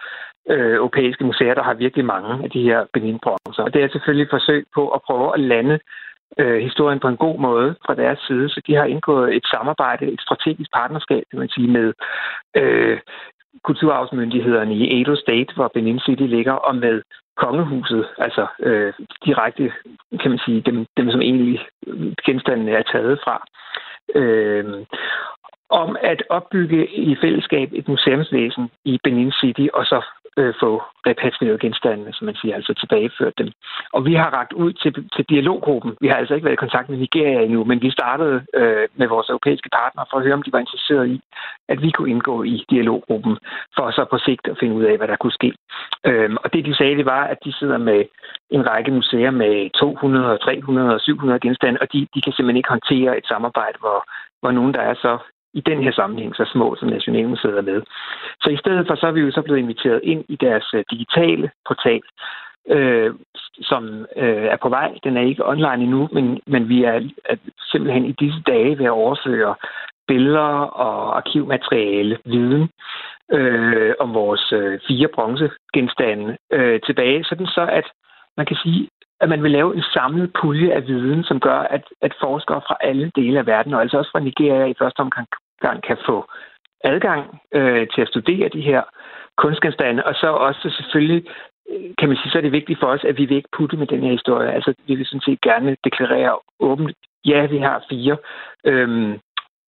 [0.49, 3.19] øh, europæiske museer, der har virkelig mange af de her benin
[3.63, 5.79] Og det er selvfølgelig et forsøg på at prøve at lande
[6.39, 10.05] øh, historien på en god måde fra deres side, så de har indgået et samarbejde,
[10.05, 11.93] et strategisk partnerskab, kan man sige, med
[12.55, 12.99] øh,
[13.63, 17.01] kulturarvsmyndighederne i Edo State, hvor Benin City ligger, og med
[17.37, 18.93] kongehuset, altså øh,
[19.25, 19.71] direkte,
[20.21, 21.67] kan man sige, dem, dem som egentlig
[22.25, 23.45] genstandene er taget fra.
[24.15, 24.85] Øh,
[25.69, 30.05] om at opbygge i fællesskab et museumsvæsen i Benin City, og så
[30.37, 33.49] øh, få repatrieret genstandene, som man siger, altså tilbageført dem.
[33.93, 35.91] Og vi har ragt ud til, til dialoggruppen.
[36.01, 39.07] Vi har altså ikke været i kontakt med Nigeria endnu, men vi startede øh, med
[39.07, 41.21] vores europæiske partnere for at høre, om de var interesserede i,
[41.67, 43.37] at vi kunne indgå i dialoggruppen,
[43.75, 45.53] for så på sigt at finde ud af, hvad der kunne ske.
[46.05, 48.05] Øhm, og det, de sagde, det var, at de sidder med
[48.49, 52.75] en række museer med 200, 300 og 700 genstande, og de, de kan simpelthen ikke
[52.75, 53.99] håndtere et samarbejde, hvor,
[54.41, 55.17] hvor nogen, der er så
[55.53, 57.81] i den her sammenhæng så små, som Nationalmuseet er med.
[58.41, 60.83] Så i stedet for, så er vi jo så blevet inviteret ind i deres øh,
[60.91, 62.01] digitale portal,
[62.69, 63.13] øh,
[63.61, 64.97] som øh, er på vej.
[65.03, 67.35] Den er ikke online endnu, men, men vi er, er
[67.71, 69.55] simpelthen i disse dage ved at overføre
[70.07, 70.49] billeder
[70.85, 72.69] og arkivmateriale, viden
[73.31, 77.85] øh, om vores øh, fire bronzegenstande øh, tilbage, sådan så at
[78.37, 78.89] man kan sige,
[79.21, 82.77] at man vil lave en samlet pulje af viden, som gør, at, at forskere fra
[82.81, 85.27] alle dele af verden, og altså også fra Nigeria i første omgang,
[85.61, 86.25] kan få
[86.83, 88.81] adgang øh, til at studere de her
[89.37, 91.23] kunstgenstande, og så også selvfølgelig
[91.71, 93.77] øh, kan man sige, så er det vigtigt for os, at vi vil ikke putte
[93.77, 94.51] med den her historie.
[94.51, 98.17] Altså, vi vil sådan set gerne deklarere åbent, ja, vi har fire,
[98.65, 99.11] øhm,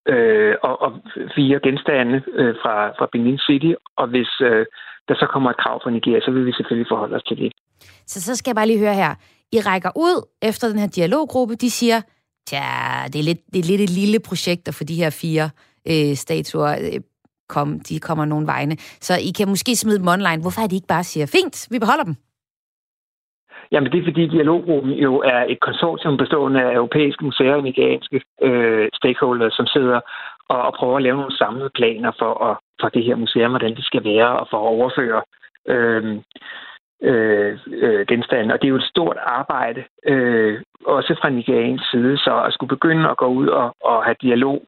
[0.07, 0.91] øh, og, og
[1.35, 4.65] fire genstande øh, fra, fra Benin City, og hvis øh,
[5.07, 7.51] der så kommer et krav fra Nigeria, så vil vi selvfølgelig forholde os til det.
[8.05, 9.13] Så så skal jeg bare lige høre her.
[9.51, 11.55] I rækker ud efter den her dialoggruppe.
[11.55, 12.01] De siger,
[12.47, 12.67] tja,
[13.13, 15.49] det er lidt, det er lidt et lille projekt at få de her fire
[15.91, 17.01] øh, statuer øh,
[17.49, 18.75] kom, de kommer nogen vegne.
[18.77, 20.41] Så I kan måske smide dem online.
[20.41, 22.15] Hvorfor er de ikke bare siger, fint, vi beholder dem?
[23.71, 28.21] Jamen, det er fordi dialoggruppen jo er et konsortium bestående af europæiske museer og nigerianske
[28.41, 29.99] øh, stakeholders, som sidder
[30.49, 33.75] og, og prøver at lave nogle samlede planer for, at, for det her museum, hvordan
[33.75, 35.21] det skal være, og for at overføre
[35.67, 36.19] øh,
[37.01, 38.53] øh, øh, genstande.
[38.53, 42.75] Og det er jo et stort arbejde, øh, også fra Nigerians side, så at skulle
[42.75, 44.61] begynde at gå ud og, og have dialog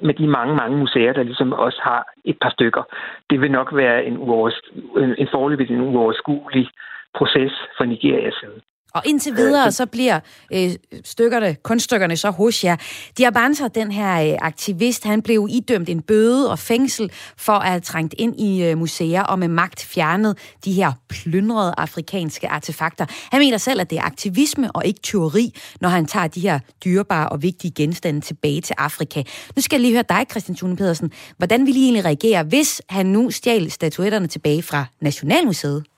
[0.00, 2.82] med de mange, mange museer, der ligesom også har et par stykker.
[3.30, 4.60] Det vil nok være en, uovers,
[4.96, 6.68] en, en forløbig en uoverskuelig
[7.14, 8.60] proces for Nigerias side.
[8.94, 10.20] Og indtil videre, så bliver
[10.52, 10.70] øh,
[11.04, 12.76] stykkerne, kunststykkerne så hos jer.
[13.18, 17.80] Diabanza, den her øh, aktivist, han blev idømt en bøde og fængsel for at have
[17.80, 23.06] trængt ind i øh, museer og med magt fjernet de her plyndrede afrikanske artefakter.
[23.32, 26.58] Han mener selv, at det er aktivisme og ikke teori, når han tager de her
[26.84, 29.22] dyrebare og vigtige genstande tilbage til Afrika.
[29.56, 31.12] Nu skal jeg lige høre dig, Christian Thune Pedersen.
[31.36, 35.89] Hvordan vil I egentlig reagere, hvis han nu stjal statuetterne tilbage fra Nationalmuseet?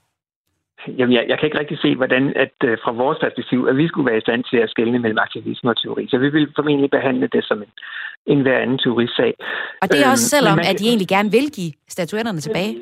[0.88, 3.88] Jamen, jeg, jeg kan ikke rigtig se, hvordan at uh, fra vores perspektiv, at vi
[3.88, 6.08] skulle være i stand til at skelne mellem aktivisme og teori.
[6.10, 7.72] Så vi vil formentlig behandle det som en,
[8.26, 9.34] en hver anden teorisag.
[9.82, 12.72] Og det er også øhm, selvom, man, at de egentlig gerne vil give statuetterne tilbage?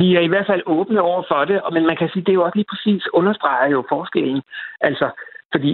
[0.00, 2.40] Vi er i hvert fald åbne over for det, men man kan sige, det er
[2.40, 4.42] jo også lige præcis understreger jo forskellen.
[4.80, 5.06] Altså,
[5.52, 5.72] fordi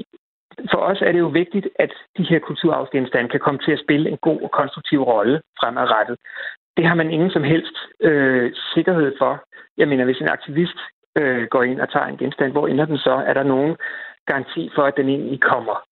[0.71, 4.11] for os er det jo vigtigt, at de her kulturarvsgenstande kan komme til at spille
[4.11, 6.17] en god og konstruktiv rolle fremadrettet.
[6.77, 9.45] Det har man ingen som helst øh, sikkerhed for.
[9.79, 10.79] Jeg mener, hvis en aktivist
[11.19, 13.15] øh, går ind og tager en genstand, hvor ender den så?
[13.27, 13.77] Er der nogen
[14.27, 15.83] garanti for, at den egentlig kommer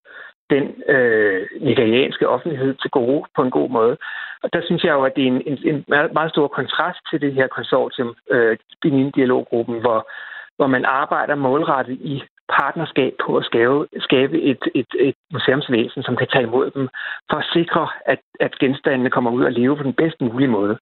[0.49, 3.97] den øh, nigerianske offentlighed til gode på en god måde?
[4.43, 7.21] Og der synes jeg jo, at det er en, en, en meget stor kontrast til
[7.21, 10.09] det her konsortium, øh, Benin-dialoggruppen, hvor,
[10.57, 12.23] hvor man arbejder målrettet i
[12.57, 13.75] partnerskab på at skabe,
[14.07, 16.85] skabe et, et, et museumsvæsen, som kan tage imod dem,
[17.29, 17.83] for at sikre,
[18.13, 20.75] at, at genstandene kommer ud og leve på den bedst mulige måde.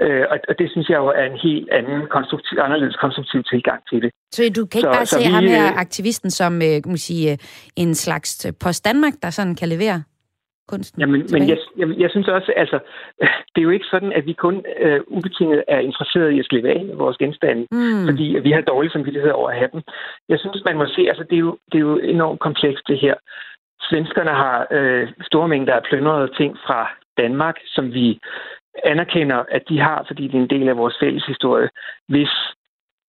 [0.00, 3.80] Øh, og, og det synes jeg jo er en helt anden konstruktiv, anderledes konstruktiv tilgang
[3.90, 4.10] til det.
[4.34, 6.74] Så du kan ikke så, bare så se vi, ham her, øh, aktivisten, som øh,
[6.82, 7.38] kan man sige, øh,
[7.76, 10.02] en slags post Danmark, der sådan kan levere?
[10.68, 12.78] Kunsten Jamen, men jeg, jeg, jeg synes også, altså,
[13.52, 16.68] det er jo ikke sådan, at vi kun øh, ubetinget er interesseret i at slippe
[16.68, 18.06] af med vores genstande, mm.
[18.08, 19.82] fordi vi har dårlig samvittighed over at have dem.
[20.28, 22.98] Jeg synes, man må se, altså, det er jo, det er jo enormt komplekst, det
[22.98, 23.14] her.
[23.90, 28.18] Svenskerne har øh, store mængder af plyndrede ting fra Danmark, som vi
[28.84, 31.68] anerkender, at de har, fordi det er en del af vores fælles historie.
[32.08, 32.30] Hvis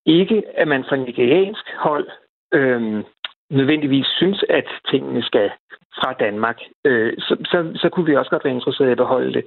[0.06, 2.08] ikke, at man fra nigeriansk hold
[2.54, 3.04] øh,
[3.50, 5.50] nødvendigvis synes, at tingene skal
[5.98, 9.32] fra Danmark, øh, så, så, så kunne vi også godt være interesserede i at beholde
[9.32, 9.44] det.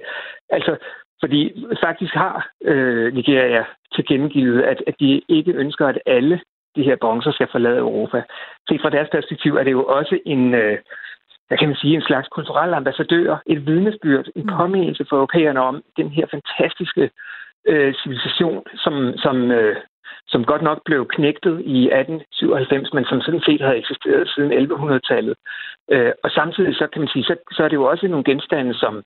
[0.50, 0.76] Altså,
[1.20, 6.40] fordi faktisk har øh, Nigeria tilkendegivet, at, at de ikke ønsker, at alle
[6.76, 8.22] de her bronzer skal forlade Europa.
[8.66, 10.78] Så fra deres perspektiv er det jo også en, øh,
[11.48, 14.56] hvad kan man sige, en slags kulturel ambassadør, et vidnesbyrd, en mm.
[14.56, 17.10] påmindelse for europæerne om den her fantastiske
[17.68, 19.76] øh, civilisation, som, som, øh,
[20.28, 25.34] som godt nok blev knægtet i 1897, men som sådan set havde eksisteret siden 1100-tallet.
[25.90, 28.74] Øh, og samtidig så kan man sige, så, så er det jo også nogle genstande,
[28.74, 29.02] som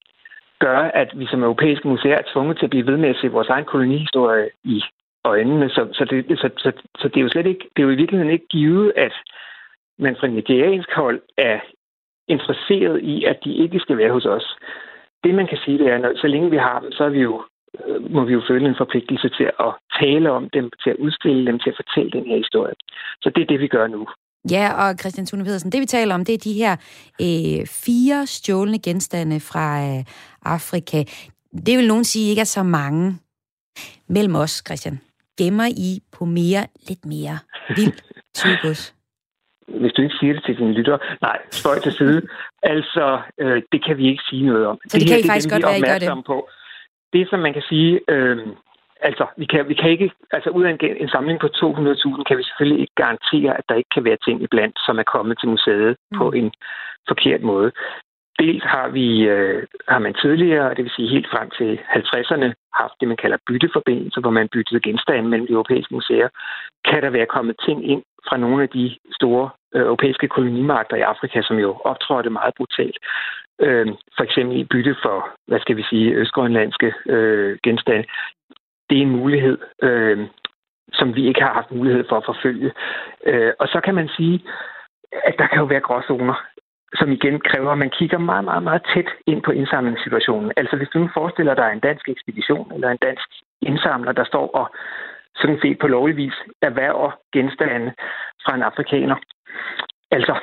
[0.58, 3.28] gør, at vi som europæiske museer er tvunget til at blive ved med at se
[3.28, 4.82] vores egen kolonihistorie i
[5.24, 5.70] øjnene.
[5.70, 8.00] Så, så, det, så, så, så det er jo slet ikke, det er jo i
[8.02, 9.14] virkeligheden ikke givet, at
[9.98, 11.60] man fra nigeriansk hold er
[12.28, 14.56] interesseret i, at de ikke skal være hos os.
[15.24, 17.20] Det man kan sige, det er, at så længe vi har dem, så er vi
[17.20, 17.44] jo
[18.10, 21.58] må vi jo føle en forpligtelse til at tale om dem, til at udstille dem,
[21.58, 22.74] til at fortælle den her historie.
[23.22, 24.08] Så det er det, vi gør nu.
[24.50, 26.72] Ja, og Christian Thune Pedersen, det vi taler om, det er de her
[27.26, 30.04] øh, fire stjålne genstande fra øh,
[30.44, 31.04] Afrika.
[31.66, 33.18] Det vil nogen sige ikke er så mange
[34.08, 35.00] mellem os, Christian.
[35.38, 37.38] Gemmer I på mere, lidt mere
[37.76, 37.98] vild
[38.34, 38.80] tygus?
[39.80, 42.22] Hvis du ikke siger det til dine lytter, nej, spøj til side.
[42.62, 44.78] altså, øh, det kan vi ikke sige noget om.
[44.88, 46.24] Så det, det kan her, I faktisk det, godt være, I gør det?
[46.26, 46.48] På
[47.12, 48.38] det, som man kan sige, øh,
[49.00, 52.38] altså, vi kan, vi kan ikke, altså ud af en, en samling på 200.000, kan
[52.38, 55.48] vi selvfølgelig ikke garantere, at der ikke kan være ting iblandt, som er kommet til
[55.48, 56.18] museet mm.
[56.18, 56.52] på en
[57.08, 57.72] forkert måde.
[58.38, 62.94] Dels har vi, øh, har man tidligere, det vil sige helt frem til 50'erne, haft
[63.00, 66.28] det, man kalder bytteforbindelser, hvor man byttede genstande mellem de europæiske museer.
[66.84, 71.00] Kan der være kommet ting ind fra nogle af de store Øh, europæiske kolonimagter i
[71.00, 72.98] Afrika, som jo optrådte meget brutalt.
[73.60, 78.04] Øh, for eksempel i bytte for, hvad skal vi sige, østgrønlandske øh, genstande.
[78.90, 80.28] Det er en mulighed, øh,
[80.92, 82.72] som vi ikke har haft mulighed for at forfølge.
[83.26, 84.44] Øh, og så kan man sige,
[85.12, 86.52] at der kan jo være gråzoner
[86.94, 90.52] som igen kræver, at man kigger meget, meget, meget tæt ind på indsamlingssituationen.
[90.56, 93.28] Altså hvis du nu forestiller dig en dansk ekspedition eller en dansk
[93.62, 94.66] indsamler, der står og
[95.34, 97.92] sådan set på lovlig vis erhverver genstande
[98.44, 99.16] fra en afrikaner.
[100.10, 100.34] Altså,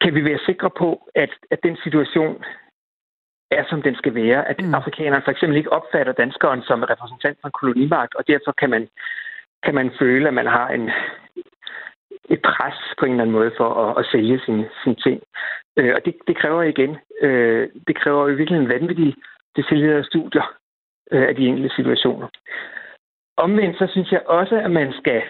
[0.00, 2.44] kan vi være sikre på, at, at den situation
[3.50, 4.48] er, som den skal være.
[4.48, 4.74] At mm.
[4.74, 8.88] afrikanerne for eksempel ikke opfatter danskeren som repræsentant for en kolonimagt, og derfor kan man,
[9.64, 10.90] kan man føle, at man har en,
[12.30, 15.22] et pres på en eller anden måde for at, at sælge sine, sin ting.
[15.76, 19.14] Øh, og det, det kræver igen, øh, det kræver i virkeligheden vanvittige
[19.56, 20.54] detaljerede studier
[21.12, 22.28] øh, af de enkelte situationer.
[23.36, 25.22] Omvendt så synes jeg også, at man skal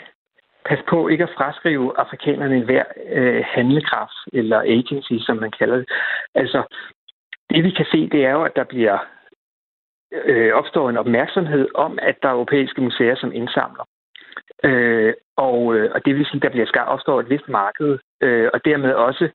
[0.69, 5.89] passe på ikke at fraskrive afrikanerne hver øh, handlekraft, eller agency, som man kalder det.
[6.35, 6.63] Altså,
[7.51, 8.99] det vi kan se, det er jo, at der bliver
[10.13, 13.85] øh, opstår en opmærksomhed om, at der er europæiske museer, som indsamler.
[14.65, 17.99] Øh, og, øh, og det vil sige, at der bliver skabt opstår et vist marked,
[18.21, 19.29] øh, og dermed også,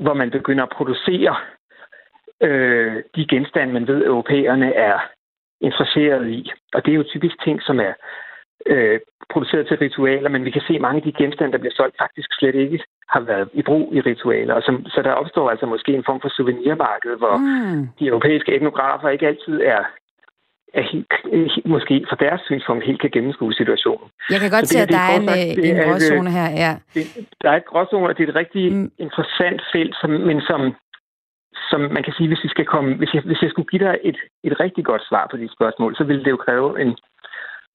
[0.00, 1.36] hvor man begynder at producere
[2.40, 4.98] øh, de genstande, man ved, europæerne er
[5.62, 6.50] interesseret i.
[6.74, 7.92] Og det er jo typisk ting, som er
[8.66, 9.00] øh,
[9.32, 11.96] produceret til ritualer, men vi kan se, at mange af de genstande, der bliver solgt,
[12.04, 14.54] faktisk slet ikke har været i brug i ritualer.
[14.54, 17.88] Og som, så der opstår altså måske en form for souvenirmarked, hvor mm.
[17.98, 19.82] de europæiske etnografer ikke altid er
[20.74, 24.08] er helt, måske fra deres synspunkt helt kan gennemskue situationen.
[24.30, 26.48] Jeg kan godt se, at der er en, øh, en gråzone her.
[26.64, 26.72] Ja.
[26.94, 27.04] Det,
[27.42, 28.90] der er et gråzone, og det er et rigtig mm.
[28.98, 30.60] interessant felt, som, men som,
[31.70, 33.94] som man kan sige, hvis, vi skal komme, hvis, jeg, hvis jeg skulle give dig
[34.10, 36.90] et, et rigtig godt svar på de spørgsmål, så ville det jo kræve en,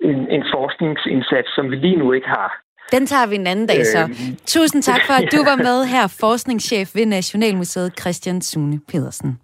[0.10, 2.50] en, en forskningsindsats, som vi lige nu ikke har.
[2.92, 4.02] Den tager vi en anden dag så.
[4.02, 9.40] Øh, Tusind tak for, at du var med her, forskningschef ved Nationalmuseet Christian Sune Pedersen.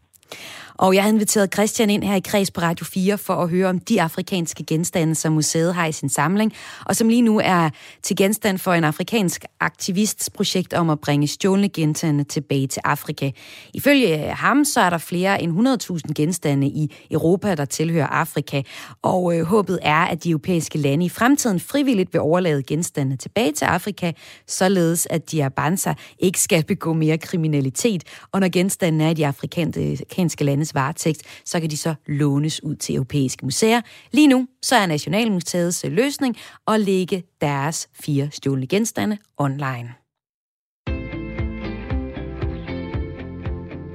[0.76, 3.70] Og jeg har inviteret Christian ind her i Kreds på Radio 4 for at høre
[3.70, 6.54] om de afrikanske genstande, som museet har i sin samling,
[6.86, 7.70] og som lige nu er
[8.04, 13.32] til genstand for en afrikansk aktivists projekt om at bringe stjålne genstande tilbage til Afrika.
[13.74, 15.68] Ifølge ham så er der flere end
[16.08, 18.62] 100.000 genstande i Europa, der tilhører Afrika,
[19.02, 23.52] og øh, håbet er, at de europæiske lande i fremtiden frivilligt vil overlade genstande tilbage
[23.52, 24.12] til Afrika,
[24.48, 29.28] således at de Abanza ikke skal begå mere kriminalitet, og når genstandene er i de
[29.28, 33.82] afrikanske lande landes varetægt, så kan de så lånes ud til europæiske museer.
[34.12, 39.94] Lige nu så er Nationalmuseets løsning at lægge deres fire stjålne genstande online.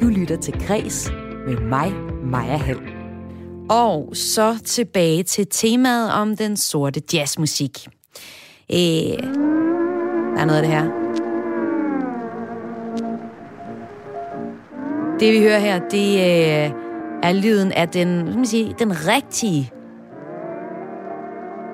[0.00, 1.10] Du lytter til Græs
[1.46, 1.92] med mig,
[2.24, 2.80] Maja Hall.
[3.70, 7.86] Og så tilbage til temaet om den sorte jazzmusik.
[8.72, 8.78] Øh,
[10.36, 11.27] der er noget af det her.
[15.20, 16.72] Det vi hører her, det øh,
[17.22, 19.72] er lyden af den, hvad man sige, den rigtige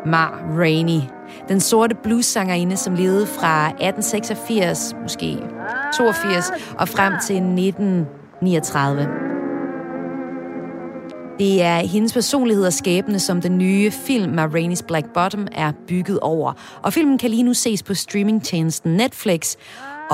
[0.07, 1.01] Mar Rainey.
[1.49, 5.39] Den sorte blues-sangerinde, som levede fra 1886, måske
[5.97, 9.09] 82, og frem til 1939.
[11.39, 15.73] Det er hendes personlighed og skæbne, som den nye film Ma Rainey's Black Bottom er
[15.89, 16.53] bygget over.
[16.83, 19.57] Og filmen kan lige nu ses på streamingtjenesten Netflix,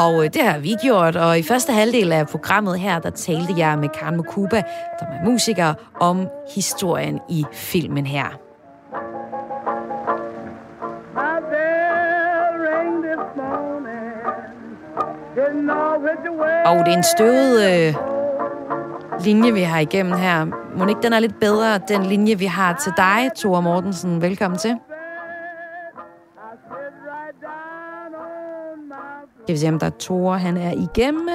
[0.04, 3.54] og øh, det har vi gjort, og i første halvdel af programmet her, der talte
[3.56, 4.62] jeg med Karen Mokuba,
[5.00, 8.26] der er musiker, om historien i filmen her.
[16.66, 17.94] Og det er en støvet øh,
[19.24, 20.44] linje, vi har igennem her.
[20.76, 24.22] Må ikke den er lidt bedre, den linje, vi har til dig, Thor Mortensen.
[24.22, 24.76] Velkommen til.
[29.50, 31.28] Skal vi se, om der er Thor, han er igennem.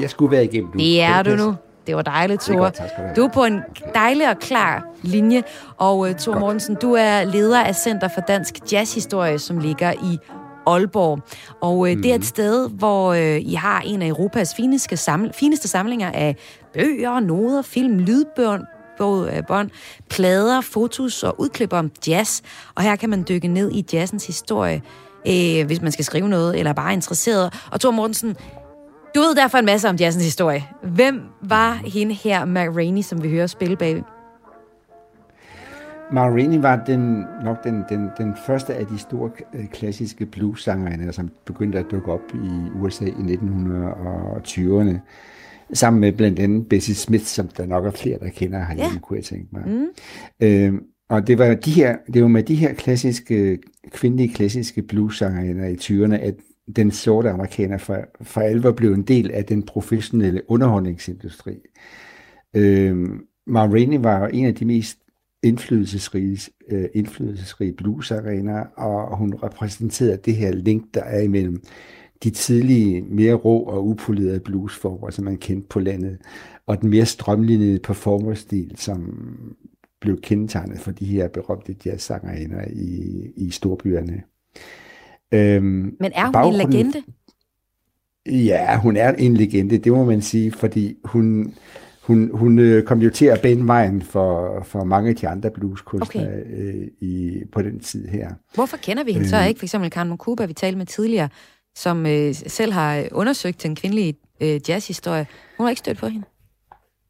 [0.00, 0.70] Jeg skulle være igennem.
[0.72, 0.78] Du.
[0.78, 1.54] Det er du nu.
[1.86, 2.58] Det var dejligt, Thor.
[2.58, 2.80] Godt,
[3.16, 3.60] du, du er på en
[3.94, 5.42] dejlig og klar linje.
[5.76, 10.18] Og uh, Thor Mortensen, du er leder af Center for Dansk Jazzhistorie, som ligger i
[10.66, 11.18] Aalborg.
[11.60, 12.02] Og uh, mm.
[12.02, 12.24] det er et mhm.
[12.24, 16.36] sted, hvor uh, I har en af Europas fineste, saml- fineste samlinger af
[16.74, 18.64] bøger, noder, film, lydbørn,
[19.48, 19.70] bånd,
[20.10, 22.40] plader, fotos og udklip om jazz.
[22.74, 24.82] Og her kan man dykke ned i jazzens historie,
[25.26, 27.54] øh, hvis man skal skrive noget, eller bare er interesseret.
[27.72, 28.36] Og Thor Mortensen,
[29.14, 30.64] du ved derfor en masse om jazzens historie.
[30.82, 34.02] Hvem var hende her, Mac Rainey, som vi hører spille bag?
[36.12, 41.12] Ma Rainey var den, nok den, den, den første af de store øh, klassiske blues-sangere,
[41.12, 44.98] som begyndte at dukke op i USA i 1920'erne.
[45.72, 48.98] Sammen med blandt andet Bessie Smith, som der nok er flere, der kender herhjemme, ja.
[48.98, 49.62] kunne jeg tænke mig.
[49.66, 49.86] Mm.
[50.40, 53.58] Øhm, og det var, de her, det var med de her klassiske,
[53.92, 56.34] kvindelige klassiske blues-sangerinder i 20'erne, at
[56.76, 61.52] den sorte amerikaner for, for alvor blev en del af den professionelle underholdningsindustri.
[62.56, 64.98] Øhm, Ma Rainey var en af de mest
[65.42, 71.62] indflydelsesrige, øh, indflydelsesrige bluesarenaer, og hun repræsenterede det her link, der er imellem
[72.24, 76.18] de tidlige, mere rå og upolerede bluesformer, som man kendte på landet,
[76.66, 79.26] og den mere strømlignede performerstil, som
[80.00, 84.22] blev kendetegnet for de her berømte jazzsangerinder i, i storbyerne.
[85.32, 87.02] Øhm, Men er hun en legende?
[88.26, 91.54] Ja, hun er en legende, det må man sige, fordi hun,
[92.02, 95.50] hun, hun øh, kom jo til at bane vejen for, for mange af de andre
[95.50, 96.74] blueskunstnere okay.
[96.74, 98.30] øh, i, på den tid her.
[98.54, 99.58] Hvorfor kender vi hende øh, så ikke?
[99.58, 101.28] For eksempel Karen Mukuba, vi talte med tidligere,
[101.74, 105.26] som øh, selv har undersøgt den kvindelige øh, jazzhistorie.
[105.56, 106.26] Hun har ikke stødt på hende.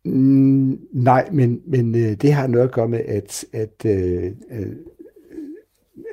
[0.05, 4.73] Mm, nej, men, men øh, det har noget at gøre med, at, at øh, øh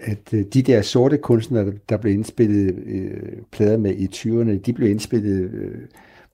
[0.01, 4.73] at øh, de der sorte kunstnere, der blev indspillet øh, plader med i 20'erne, de
[4.73, 5.81] blev indspillet øh,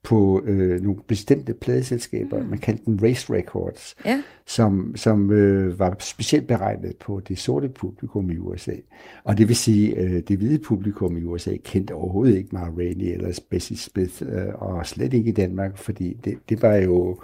[0.04, 2.50] på øh, nogle bestemte pladeselskaber, mm.
[2.50, 4.24] man kaldte dem Race Records, ja.
[4.46, 8.76] som, som øh, var specielt beregnet på det sorte publikum i USA.
[9.24, 13.14] Og det vil sige, øh, det hvide publikum i USA kendte overhovedet ikke Mara Rainey
[13.14, 17.20] eller Bessie Smith, øh, og slet ikke i Danmark, fordi det, det var jo,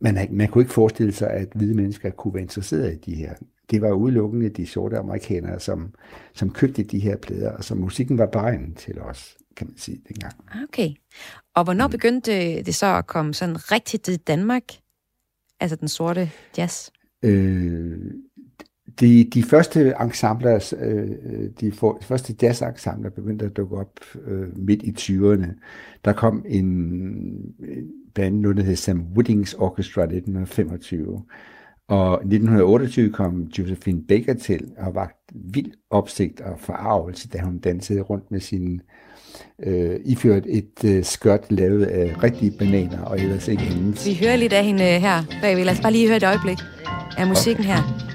[0.00, 3.34] man, man kunne ikke forestille sig, at hvide mennesker kunne være interesseret i de her
[3.70, 5.94] det var udelukkende de sorte amerikanere, som,
[6.34, 10.00] som købte de her plader, og som musikken var beregnet til os, kan man sige
[10.08, 10.34] dengang.
[10.68, 10.90] Okay.
[11.54, 14.62] Og hvornår begyndte det så at komme sådan rigtigt til Danmark?
[15.60, 16.90] Altså den sorte jazz?
[17.22, 18.12] Øh,
[19.00, 24.58] de, de første ensembler, øh, de, for, de første jazzensembler begyndte at dukke op øh,
[24.58, 25.46] midt i 20'erne.
[26.04, 31.22] Der kom en, en band, noget der hed Sam Woodings Orchestra i 1925,
[31.88, 37.58] og i 1928 kom Josephine Baker til og var vild opsigt og forarvelse, da hun
[37.58, 38.80] dansede rundt med sin øh,
[40.04, 44.06] iført et øh, skørt lavet af rigtige bananer og ellers ikke andet.
[44.06, 45.64] Vi hører lidt af hende øh, her bagved.
[45.64, 46.58] Lad os bare lige høre et øjeblik
[47.18, 48.06] af musikken her.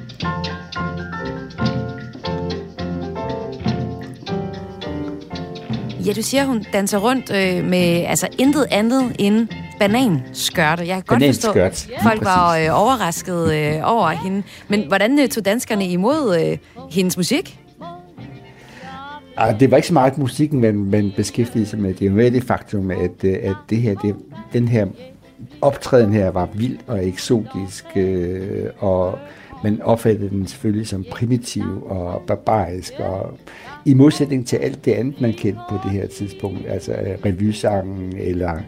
[6.05, 9.47] Ja, du siger, hun danser rundt øh, med altså intet andet end
[9.79, 10.87] bananskørte.
[10.87, 14.43] Jeg kan godt forstå, at folk var øh, overrasket øh, over hende.
[14.67, 16.57] Men hvordan øh, tog danskerne imod øh,
[16.91, 17.60] hendes musik?
[19.37, 21.93] Ah, det var ikke så meget musikken, man, man beskæftigede sig med.
[21.93, 24.15] Det er jo det faktum, at, øh, at det her, det,
[24.53, 24.87] den her
[25.61, 29.19] optræden her var vild og eksotisk, øh, og
[29.63, 33.37] man opfattede den selvfølgelig som primitiv og barbarisk, og
[33.85, 38.17] i modsætning til alt det andet, man kendte på det her tidspunkt, altså øh, revysangen
[38.17, 38.59] eller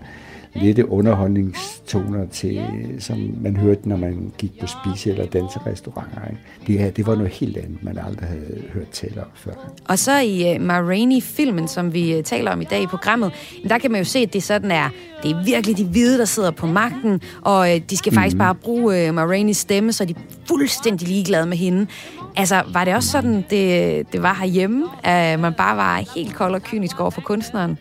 [0.55, 2.61] lette underholdningstoner til,
[2.99, 6.27] som man hørte, når man gik på spise- eller danserestauranter.
[6.29, 6.41] Ikke?
[6.67, 9.51] Det her, det var noget helt andet, man aldrig havde hørt tale om før.
[9.87, 13.31] Og så i uh, Ma Rainey-filmen, som vi uh, taler om i dag i programmet,
[13.69, 14.89] der kan man jo se, at det sådan er,
[15.23, 18.39] det er virkelig de hvide, der sidder på magten, og uh, de skal faktisk mhm.
[18.39, 21.87] bare bruge Ma Raineys stemme, så de er fuldstændig ligeglade med hende.
[22.35, 26.55] Altså, var det også sådan, det, det var herhjemme, at man bare var helt kold
[26.55, 27.77] og kynisk over for kunstneren?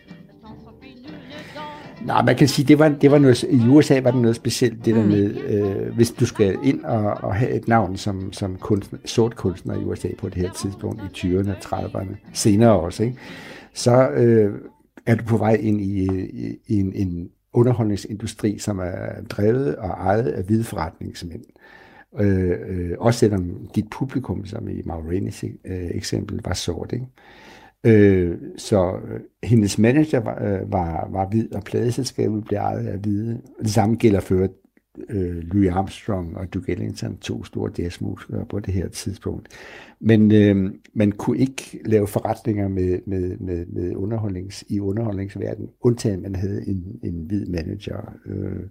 [2.06, 4.84] Nej, man kan sige, det var, det var noget, i USA var det noget specielt,
[4.84, 5.08] det der mm.
[5.08, 9.36] med, øh, hvis du skal ind og, og have et navn som, som kunstner, sort
[9.36, 13.16] kunstner i USA på det her tidspunkt, i 20'erne og 30'erne, senere også, ikke?
[13.74, 14.54] så øh,
[15.06, 19.88] er du på vej ind i, i, i en, en underholdningsindustri, som er drevet og
[19.88, 21.42] ejet af hvide forretningsmænd.
[22.20, 26.92] Øh, øh, også selvom dit publikum, som i Maureenis øh, eksempel, var sort.
[26.92, 27.06] Ikke?
[27.86, 32.98] Øh, så øh, hendes manager var, øh, var, var hvid, og pladeselskabet blev ejet af
[32.98, 33.40] hvide.
[33.62, 34.48] Det samme gælder for
[35.08, 39.48] øh, Louis Armstrong og Duke Ellington, to store jazzmusikere på det her tidspunkt.
[40.00, 46.22] Men øh, man kunne ikke lave forretninger med, med, med, med underholdnings, i underholdningsverdenen, undtagen
[46.22, 48.62] man havde en, en hvid manager, øh,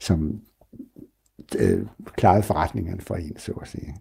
[0.00, 0.40] som
[1.58, 1.86] øh,
[2.16, 3.94] klarede forretningerne for en, så at sige.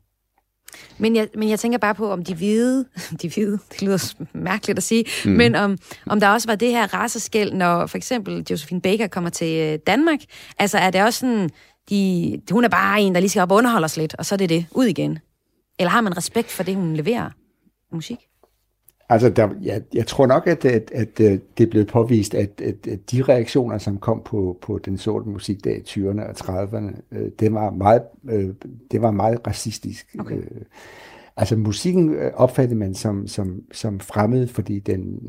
[0.97, 2.85] Men jeg, men jeg tænker bare på, om de hvide,
[3.21, 5.31] de hvide, det lyder mærkeligt at sige, mm.
[5.31, 9.29] men om, om der også var det her racerskæld, når for eksempel Josephine Baker kommer
[9.29, 10.19] til øh, Danmark.
[10.59, 11.49] Altså er det også sådan,
[11.89, 14.35] de, hun er bare en, der lige skal op og underholde os lidt, og så
[14.35, 15.19] er det det, ud igen.
[15.79, 17.29] Eller har man respekt for det, hun leverer
[17.91, 18.17] musik?
[19.09, 22.87] Altså, der, jeg, jeg tror nok, at, at, at det er blevet påvist, at, at,
[22.87, 27.31] at de reaktioner, som kom på, på den sorte musikdag i 20'erne og 30'erne, øh,
[27.39, 28.49] det, var meget, øh,
[28.91, 30.15] det var meget racistisk.
[30.19, 30.37] Okay.
[30.37, 30.61] Øh,
[31.37, 35.19] altså, musikken øh, opfattede man som, som, som fremmed, fordi den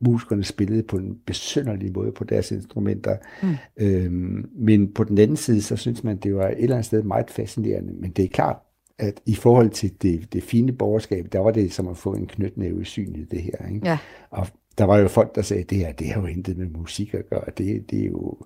[0.00, 3.16] musikerne spillede på en besynderlig måde på deres instrumenter.
[3.42, 3.54] Mm.
[3.76, 7.02] Øhm, men på den anden side, så synes man, det var et eller andet sted
[7.02, 7.92] meget fascinerende.
[7.92, 8.56] Men det er klart,
[8.98, 12.26] at i forhold til det, det fine borgerskab, der var det som at få en
[12.26, 13.68] knytnæve i synet, det her.
[13.74, 13.88] Ikke?
[13.88, 13.98] Ja.
[14.30, 14.46] Og
[14.78, 17.28] der var jo folk, der sagde, det her, det har jo intet med musik at
[17.30, 17.44] gøre.
[17.58, 18.36] Det, det, er, jo,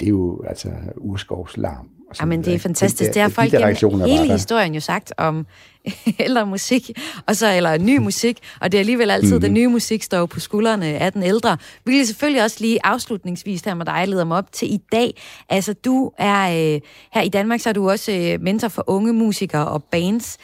[0.00, 1.88] det er jo altså urskovslarm.
[2.20, 3.14] Ja, men det er fantastisk.
[3.14, 5.46] Det har folk de gennem hele historien jo sagt om
[6.20, 6.90] ældre musik,
[7.26, 9.40] og så, eller ny musik, og det er alligevel altid, mm-hmm.
[9.40, 11.56] den nye musik står på skuldrene af den ældre.
[11.84, 15.14] Vi vil selvfølgelig også lige afslutningsvis her med dig leder mig op til i dag.
[15.48, 16.80] Altså, du er øh,
[17.12, 20.38] her i Danmark, så er du også øh, mentor for unge musikere og bands.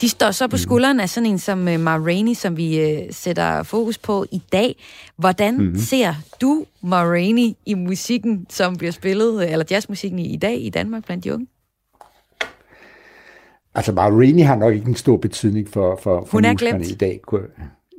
[0.00, 0.58] De står så på mm.
[0.58, 4.42] skulderen af sådan en som uh, Ma Rainey, som vi uh, sætter fokus på i
[4.52, 4.76] dag.
[5.16, 5.76] Hvordan mm.
[5.76, 10.70] ser du Ma Rainey i musikken, som bliver spillet, eller jazzmusikken i, i dag i
[10.70, 11.46] Danmark blandt de unge?
[13.74, 16.90] Altså, Ma Rainey har nok ikke en stor betydning for, for, for hun er glemt.
[16.90, 17.20] i dag.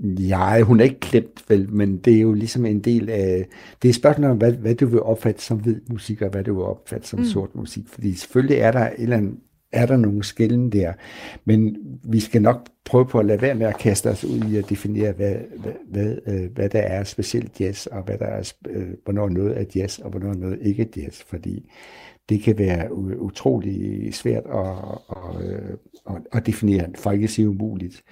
[0.03, 3.47] Ja, hun er ikke glemt, vel, men det er jo ligesom en del af...
[3.81, 6.53] Det er spørgsmål om, hvad, hvad du vil opfatte som hvid musik, og hvad du
[6.53, 7.25] vil opfatte som mm.
[7.25, 7.83] sort musik.
[7.87, 9.35] Fordi selvfølgelig er der et eller andet
[9.71, 10.93] er der nogle skillen der.
[11.45, 14.57] Men vi skal nok prøve på at lade være med at kaste os ud i
[14.57, 18.53] at definere, hvad, hvad, hvad, øh, hvad der er specielt jazz, og hvad der er,
[18.69, 21.71] øh, hvornår noget er jazz, og hvornår noget ikke er jazz, fordi
[22.29, 25.77] det kan være utrolig svært at, at, øh,
[26.09, 28.03] at, at definere, for ikke at sige umuligt.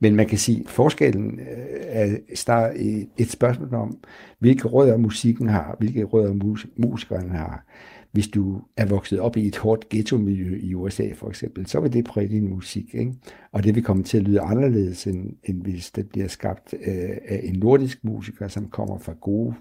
[0.00, 1.46] Men man kan sige, at forskellen øh,
[1.86, 2.72] er start
[3.18, 3.98] et spørgsmål om,
[4.38, 7.64] hvilke rødder musikken har, hvilke rødder musikeren har
[8.12, 11.92] hvis du er vokset op i et hårdt ghetto-miljø i USA for eksempel, så vil
[11.92, 12.94] det præge din musik.
[12.94, 13.14] Ikke?
[13.52, 17.16] Og det vil komme til at lyde anderledes, end, end hvis det bliver skabt øh,
[17.28, 19.54] af en nordisk musiker, som kommer fra gode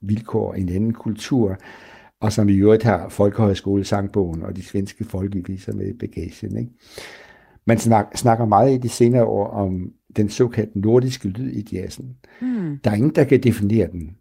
[0.00, 1.56] vilkår, en anden kultur,
[2.20, 6.56] og som i øvrigt har Folkehøjskole Sangbogen og de svenske folkeviser med bagagen.
[6.56, 6.70] Ikke?
[7.66, 12.16] Man snak, snakker meget i de senere år om den såkaldte nordiske lyd i jazzen.
[12.42, 12.78] Mm.
[12.84, 14.16] Der er ingen, der kan definere den,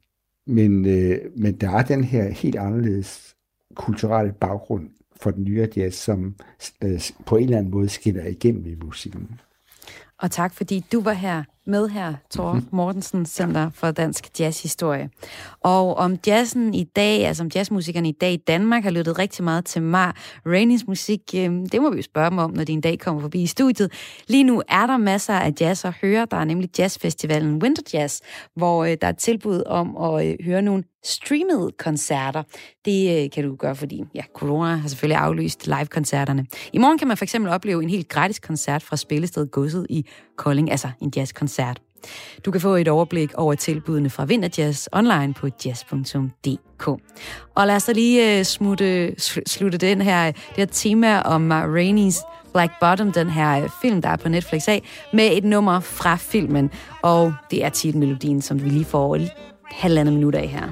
[0.48, 3.36] men, øh, men der er den her helt anderledes
[3.76, 4.90] kulturelle baggrund
[5.22, 6.36] for den nye jazz, som
[6.84, 9.40] øh, på en eller anden måde skinner igennem i musikken.
[10.18, 12.70] Og tak, fordi du var her med her, Thor mm-hmm.
[12.72, 15.10] Mortensen, Center for Dansk Jazzhistorie.
[15.62, 19.44] Og om jazzen i dag, altså om jazzmusikerne i dag i Danmark, har lyttet rigtig
[19.44, 20.16] meget til Mar
[20.48, 23.22] Rainey's musik, øhm, det må vi jo spørge dem om, når de en dag kommer
[23.22, 23.92] forbi i studiet.
[24.28, 26.28] Lige nu er der masser af jazz at høre.
[26.32, 28.20] Der er nemlig jazzfestivalen Winter Jazz,
[28.56, 32.44] hvor øh, der er tilbud om at øh, høre nogle streamede koncerter.
[32.86, 36.46] Det øh, kan du gøre, fordi ja, corona har selvfølgelig aflyst live-koncerterne.
[36.74, 40.06] I morgen kan man for eksempel opleve en helt gratis koncert fra spillestedet Godset i
[40.38, 41.51] Kolding, altså en jazzkoncert.
[42.46, 46.88] Du kan få et overblik over tilbudene fra Vinterjazz online på jazz.dk.
[47.56, 51.64] Og lad os da lige øh, smutte, slutte den her, det her tema om øh,
[51.64, 54.84] Rainey's Black Bottom, den her øh, film, der er på Netflix af,
[55.14, 56.72] med et nummer fra filmen.
[57.02, 59.18] Og det er titelmelodien, som vi lige får
[59.72, 60.70] halvandet minut af her.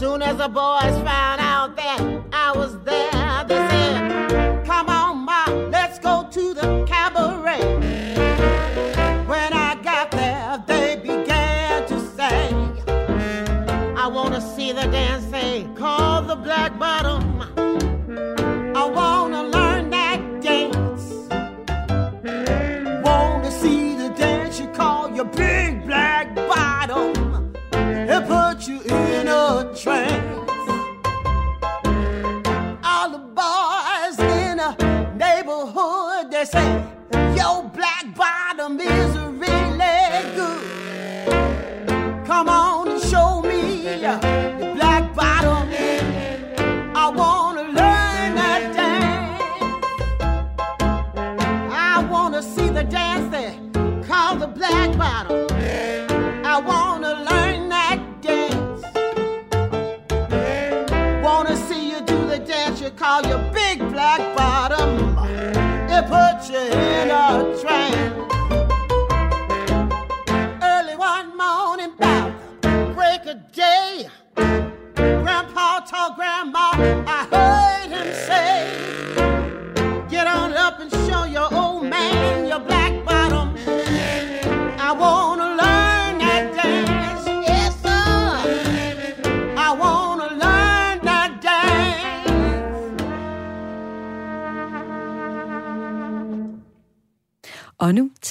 [0.00, 2.00] Soon as the boys found out that
[2.32, 3.17] I was there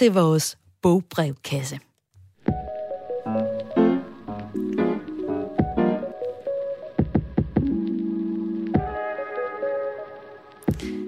[0.07, 1.79] til vores bogbrevkasse.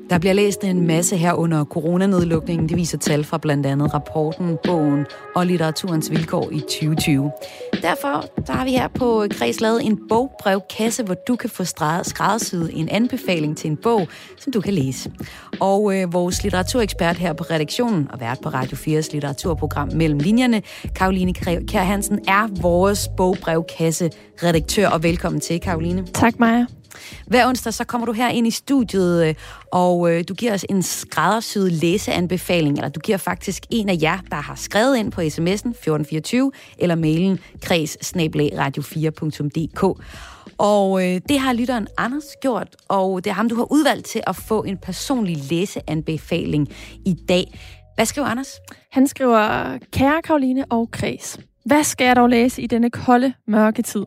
[0.09, 2.69] Der bliver læst en masse her under coronanedlukningen.
[2.69, 5.05] Det viser tal fra blandt andet rapporten, bogen
[5.35, 7.31] og litteraturens vilkår i 2020.
[7.81, 12.69] Derfor der har vi her på Kreds lavet en bogbrevkasse, hvor du kan få skræddersyet
[12.73, 14.07] en anbefaling til en bog,
[14.37, 15.11] som du kan læse.
[15.59, 20.61] Og øh, vores litteraturekspert her på redaktionen og vært på Radio 4's litteraturprogram Mellem Linjerne,
[20.95, 24.09] Karoline Kjær Hansen, er vores bogbrevkasse
[24.43, 24.87] redaktør.
[24.87, 26.05] Og velkommen til, Karoline.
[26.13, 26.78] Tak, Maja.
[27.27, 29.35] Hver onsdag så kommer du her ind i studiet, øh,
[29.71, 34.19] og øh, du giver os en skræddersyet læseanbefaling, eller du giver faktisk en af jer,
[34.29, 37.97] der har skrevet ind på sms'en 1424, eller mailen kreds
[38.59, 39.83] radio4.dk.
[40.57, 44.21] Og øh, det har lytteren Anders gjort, og det er ham, du har udvalgt til
[44.27, 46.67] at få en personlig læseanbefaling
[47.05, 47.59] i dag.
[47.95, 48.59] Hvad skriver Anders?
[48.91, 53.81] Han skriver, kære Karoline og Kreds, hvad skal jeg dog læse i denne kolde, mørke
[53.81, 54.05] tid?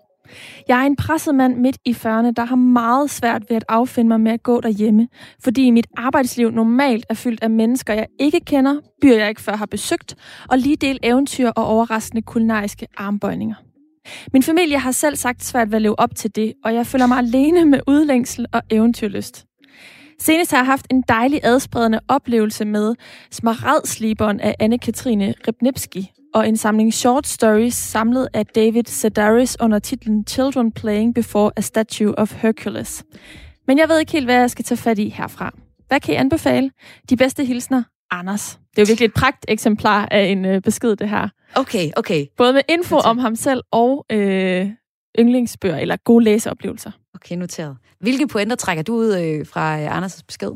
[0.69, 4.09] Jeg er en presset mand midt i 40'erne, der har meget svært ved at affinde
[4.09, 5.09] mig med at gå derhjemme,
[5.43, 9.57] fordi mit arbejdsliv normalt er fyldt af mennesker, jeg ikke kender, byer jeg ikke før
[9.57, 10.17] har besøgt,
[10.49, 13.55] og lige del eventyr og overraskende kulinariske armbøjninger.
[14.33, 17.07] Min familie har selv sagt svært ved at leve op til det, og jeg føler
[17.07, 19.47] mig alene med udlængsel og eventyrlyst.
[20.19, 22.95] Senest har jeg haft en dejlig adspredende oplevelse med
[23.31, 30.25] Smaradsliberen af Anne-Katrine Ribnipski, og en samling short stories samlet af David Sedaris under titlen
[30.29, 33.05] Children Playing Before a Statue of Hercules.
[33.67, 35.55] Men jeg ved ikke helt, hvad jeg skal tage fat i herfra.
[35.89, 36.71] Hvad kan I anbefale?
[37.11, 38.59] De bedste hilsner, Anders.
[38.71, 41.29] Det er jo virkelig et pragt eksemplar af en øh, besked, det her.
[41.55, 42.27] Okay, okay.
[42.37, 44.71] Både med info om ham selv og øh,
[45.19, 46.91] yndlingsbøger eller gode læseoplevelser.
[47.15, 47.77] Okay, noteret.
[48.01, 50.51] Hvilke pointer trækker du ud øh, fra øh, Anders' besked?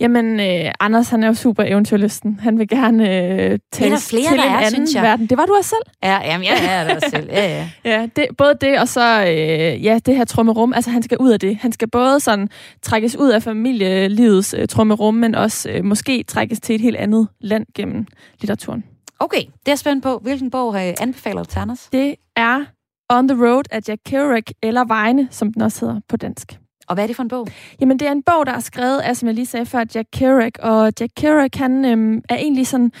[0.00, 2.40] Jamen, øh, Anders han er jo super eventyrlysten.
[2.40, 5.02] Han vil gerne øh, tage der flere, til der en er, anden synes jeg.
[5.02, 5.26] verden.
[5.26, 5.94] Det var du også selv.
[6.02, 7.28] Ja, jamen, jeg er det også selv.
[7.30, 7.70] Ja, ja.
[7.90, 10.72] Ja, det, både det og så øh, ja, det her trummerum.
[10.72, 11.56] Altså, han skal ud af det.
[11.56, 12.48] Han skal både sådan
[12.82, 17.28] trækkes ud af familielivets øh, trummerum, men også øh, måske trækkes til et helt andet
[17.40, 18.06] land gennem
[18.40, 18.84] litteraturen.
[19.20, 20.18] Okay, det er jeg spændt på.
[20.22, 21.88] Hvilken bog øh, anbefaler du til Anders?
[21.92, 22.64] Det er
[23.10, 26.58] On the Road af Jack Kerouac, eller Vejene, som den også hedder på dansk.
[26.88, 27.48] Og hvad er det for en bog?
[27.80, 30.08] Jamen, det er en bog, der er skrevet af, som jeg lige sagde før, Jack
[30.12, 30.52] Kerouac.
[30.58, 32.92] Og Jack Kerouac, han øhm, er egentlig sådan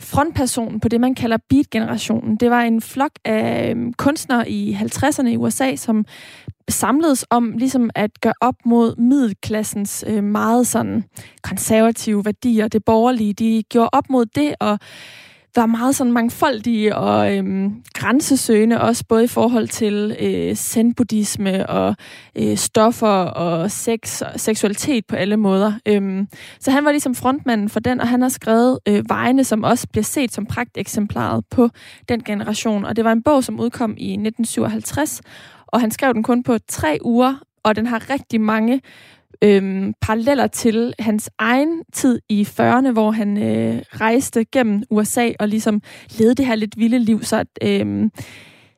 [0.00, 2.36] frontpersonen på det, man kalder beat-generationen.
[2.36, 6.04] Det var en flok af øhm, kunstnere i 50'erne i USA, som
[6.68, 11.04] samledes om ligesom at gøre op mod middelklassens øh, meget sådan
[11.42, 12.68] konservative værdier.
[12.68, 14.78] Det borgerlige, de gjorde op mod det, og
[15.56, 21.96] var meget sådan mangfoldige og øhm, grænsesøgende, også både i forhold til øh, zen-buddhisme og
[22.38, 25.72] øh, stoffer og sex og seksualitet på alle måder.
[25.88, 26.28] Øhm,
[26.60, 29.86] så han var ligesom frontmanden for den, og han har skrevet øh, Vejene, som også
[29.92, 31.68] bliver set som pragteksemplaret på
[32.08, 32.84] den generation.
[32.84, 35.20] Og det var en bog, som udkom i 1957,
[35.66, 37.34] og han skrev den kun på tre uger,
[37.64, 38.80] og den har rigtig mange
[39.44, 45.48] øhm, paralleller til hans egen tid i 40'erne, hvor han øh, rejste gennem USA og
[45.48, 45.82] ligesom
[46.18, 47.22] levede det her lidt vilde liv.
[47.22, 48.10] Så at, øhm,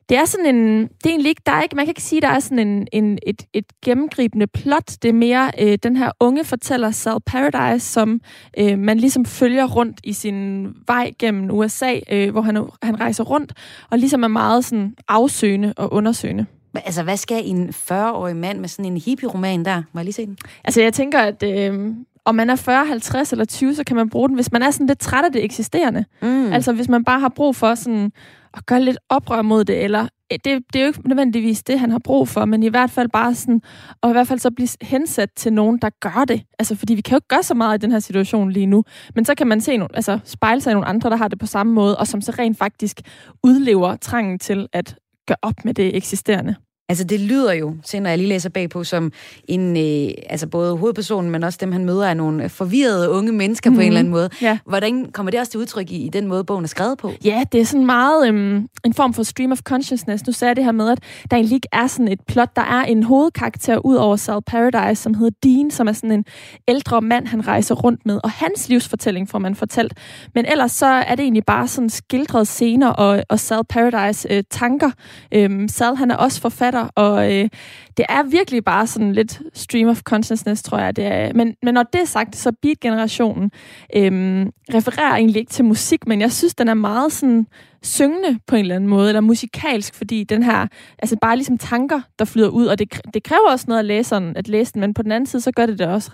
[0.09, 2.21] det er sådan en, det er egentlig ikke, der er ikke, man kan ikke sige,
[2.21, 4.91] der er sådan en, en, et, et gennemgribende plot.
[5.01, 8.21] Det er mere øh, den her unge fortæller Sal Paradise, som
[8.57, 13.23] øh, man ligesom følger rundt i sin vej gennem USA, øh, hvor han, han rejser
[13.23, 13.53] rundt,
[13.91, 16.45] og ligesom er meget sådan afsøgende og undersøgende.
[16.85, 19.83] Altså, hvad skal en 40-årig mand med sådan en hippie-roman der?
[19.93, 20.37] Må jeg lige se den?
[20.63, 21.93] Altså, jeg tænker, at øh,
[22.25, 24.71] om man er 40, 50 eller 20, så kan man bruge den, hvis man er
[24.71, 26.05] sådan lidt træt af det eksisterende.
[26.21, 26.53] Mm.
[26.53, 28.11] Altså, hvis man bare har brug for sådan
[28.53, 31.79] at gøre lidt oprør mod det, eller øh, det, det er jo ikke nødvendigvis det,
[31.79, 33.61] han har brug for, men i hvert fald bare sådan,
[34.01, 36.41] og i hvert fald så blive hensat til nogen, der gør det.
[36.59, 38.83] Altså, fordi vi kan jo ikke gøre så meget i den her situation lige nu,
[39.15, 41.39] men så kan man se nogle, altså, spejle sig i nogle andre, der har det
[41.39, 43.01] på samme måde, og som så rent faktisk
[43.43, 44.95] udlever trangen til at
[45.27, 46.55] gøre op med det eksisterende.
[46.89, 49.11] Altså, det lyder jo, til når jeg lige læser bagpå, som
[49.47, 53.69] en, øh, altså både hovedpersonen, men også dem, han møder, er nogle forvirrede unge mennesker
[53.69, 53.75] mm.
[53.75, 54.29] på en eller anden måde.
[54.41, 54.57] Ja.
[54.65, 57.11] Hvordan kommer det også til udtryk i, i den måde, bogen er skrevet på?
[57.23, 60.27] Ja, det er sådan meget øhm, en form for stream of consciousness.
[60.27, 60.99] Nu sagde jeg det her med, at
[61.31, 62.55] der egentlig ikke er sådan et plot.
[62.55, 66.25] Der er en hovedkarakter ud over Sal Paradise, som hedder Dean, som er sådan en
[66.67, 68.19] ældre mand, han rejser rundt med.
[68.23, 69.93] Og hans livsfortælling får man fortalt.
[70.35, 74.43] Men ellers så er det egentlig bare sådan skildrede scener og, og Sal Paradise øh,
[74.51, 74.91] tanker.
[75.31, 77.49] Øhm, Sal, han er også forfatter, og øh,
[77.97, 80.95] det er virkelig bare sådan lidt stream of consciousness, tror jeg.
[80.95, 81.33] Det er.
[81.33, 83.51] Men, men når det er sagt, så Beat-generationen
[83.95, 87.47] øhm, refererer egentlig ikke til musik, men jeg synes, den er meget sådan
[87.83, 90.67] syngende på en eller anden måde, eller musikalsk, fordi den her,
[90.99, 94.15] altså bare ligesom tanker, der flyder ud, og det, det kræver også noget at læse,
[94.15, 96.11] den, at læse den, men på den anden side, så gør det det også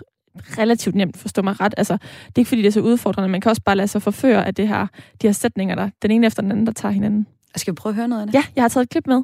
[0.58, 1.74] relativt nemt, forstå mig ret.
[1.76, 4.02] Altså, det er ikke fordi, det er så udfordrende, man kan også bare lade sig
[4.02, 4.86] forføre af det her,
[5.22, 7.26] de her sætninger, der den ene efter den anden, der tager hinanden.
[7.56, 8.34] Skal vi prøve at høre noget af det?
[8.34, 9.22] Ja, jeg har taget et klip med.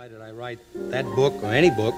[0.00, 1.94] Why did I write that book or any book?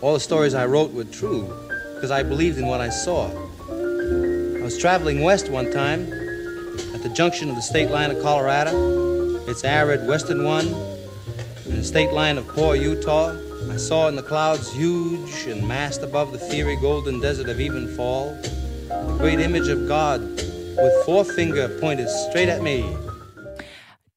[0.00, 1.52] All the stories I wrote were true
[1.94, 3.26] because I believed in what I saw.
[3.28, 6.10] I was traveling west one time
[6.94, 10.66] at the junction of the state line of Colorado, its arid western one,
[11.66, 13.36] and the state line of poor Utah.
[13.70, 18.42] I saw in the clouds huge and massed above the fiery golden desert of Evenfall,
[18.88, 22.96] the great image of God with forefinger pointed straight at me.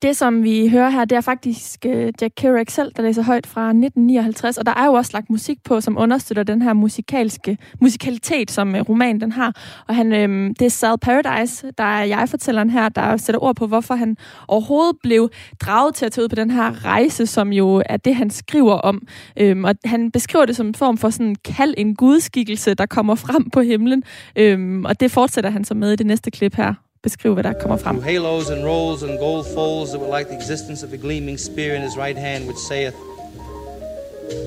[0.02, 3.47] Det, som vi hører her, det er faktisk øh, Jack Kerouac selv, der læser højt
[3.47, 7.58] fra 1959, og der er jo også lagt musik på, som understøtter den her musikalske
[7.82, 9.54] musikalitet, som øh, romanen den har.
[9.88, 13.68] Og han, øhm, det er Sal Paradise, der er jeg-fortælleren her, der sætter ord på,
[13.68, 15.30] hvorfor han overhovedet blev
[15.62, 18.74] draget til at tage ud på den her rejse, som jo er det, han skriver
[18.74, 19.08] om.
[19.38, 23.16] Øhm, og han beskriver det som en form for sådan kald en gudskikkelse, der kommer
[23.16, 24.04] frem på himlen.
[24.36, 26.74] Øhm, og det fortsætter han så med i det næste klip her.
[27.04, 28.04] Beskrive, hvad der kommer frem.
[28.04, 31.76] Halos and rolls and gold folds that were like the existence of a gleaming spear
[31.76, 32.95] in his right hand, which saith,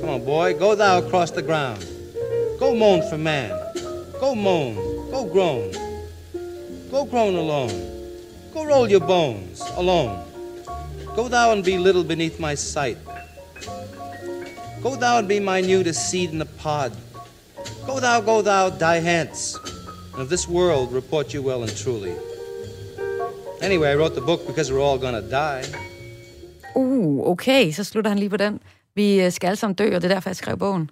[0.00, 1.84] Come on, boy, go thou across the ground.
[2.58, 3.50] Go moan for man.
[4.20, 4.76] Go moan.
[5.10, 5.72] Go groan.
[6.90, 7.70] Go groan alone.
[8.54, 10.24] Go roll your bones alone.
[11.16, 12.98] Go thou and be little beneath my sight.
[14.82, 16.92] Go thou and be minute as seed in a pod.
[17.86, 19.58] Go thou, go thou, die hence.
[20.12, 22.14] And of this world report you well and truly.
[23.62, 25.62] Anyway, I wrote the book because we're all gonna die.
[26.74, 28.60] Uh, okay, så slutter han lige på den.
[28.94, 30.90] Vi øh, skal alle sammen dø, og det er derfor, jeg skrev bogen.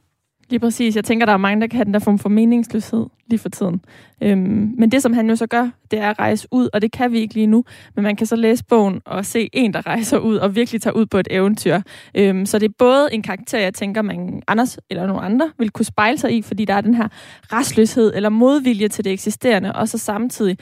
[0.51, 0.97] Lige præcis.
[0.97, 3.49] Jeg tænker, der er mange, der kan have den der form for meningsløshed lige for
[3.49, 3.81] tiden.
[4.23, 6.93] Øhm, men det, som han jo så gør, det er at rejse ud, og det
[6.93, 7.65] kan vi ikke lige nu.
[7.95, 10.95] Men man kan så læse bogen og se en, der rejser ud og virkelig tager
[10.95, 11.81] ud på et eventyr.
[12.15, 15.71] Øhm, så det er både en karakter, jeg tænker, man Anders eller nogle andre vil
[15.71, 17.09] kunne spejle sig i, fordi der er den her
[17.53, 20.59] restløshed eller modvilje til det eksisterende, og så samtidig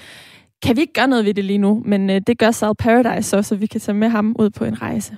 [0.62, 3.30] kan vi ikke gøre noget ved det lige nu, men øh, det gør Sal Paradise
[3.30, 5.16] så, så vi kan tage med ham ud på en rejse.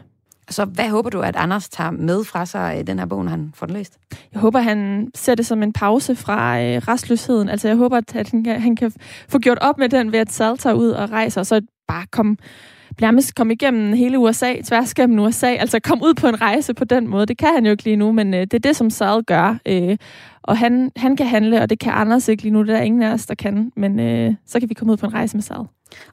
[0.51, 3.31] Så hvad håber du, at Anders tager med fra sig i den her bog, når
[3.31, 3.99] han får den læst?
[4.33, 7.49] Jeg håber, han ser det som en pause fra øh, restløsheden.
[7.49, 8.93] Altså, jeg håber, at han kan, han kan
[9.29, 12.07] få gjort op med den ved, at Sal tager ud og rejser, og så bare
[12.11, 12.37] komme
[13.01, 16.85] nærmest komme igennem hele USA, tværs gennem USA, altså komme ud på en rejse på
[16.85, 17.27] den måde.
[17.27, 19.57] Det kan han jo ikke lige nu, men øh, det er det, som Sal gør.
[19.67, 19.97] Øh,
[20.43, 22.63] og han, han kan handle, og det kan Anders ikke lige nu.
[22.63, 23.73] Det er der ingen af os, der kan.
[23.77, 25.57] Men øh, så kan vi komme ud på en rejse med Sal.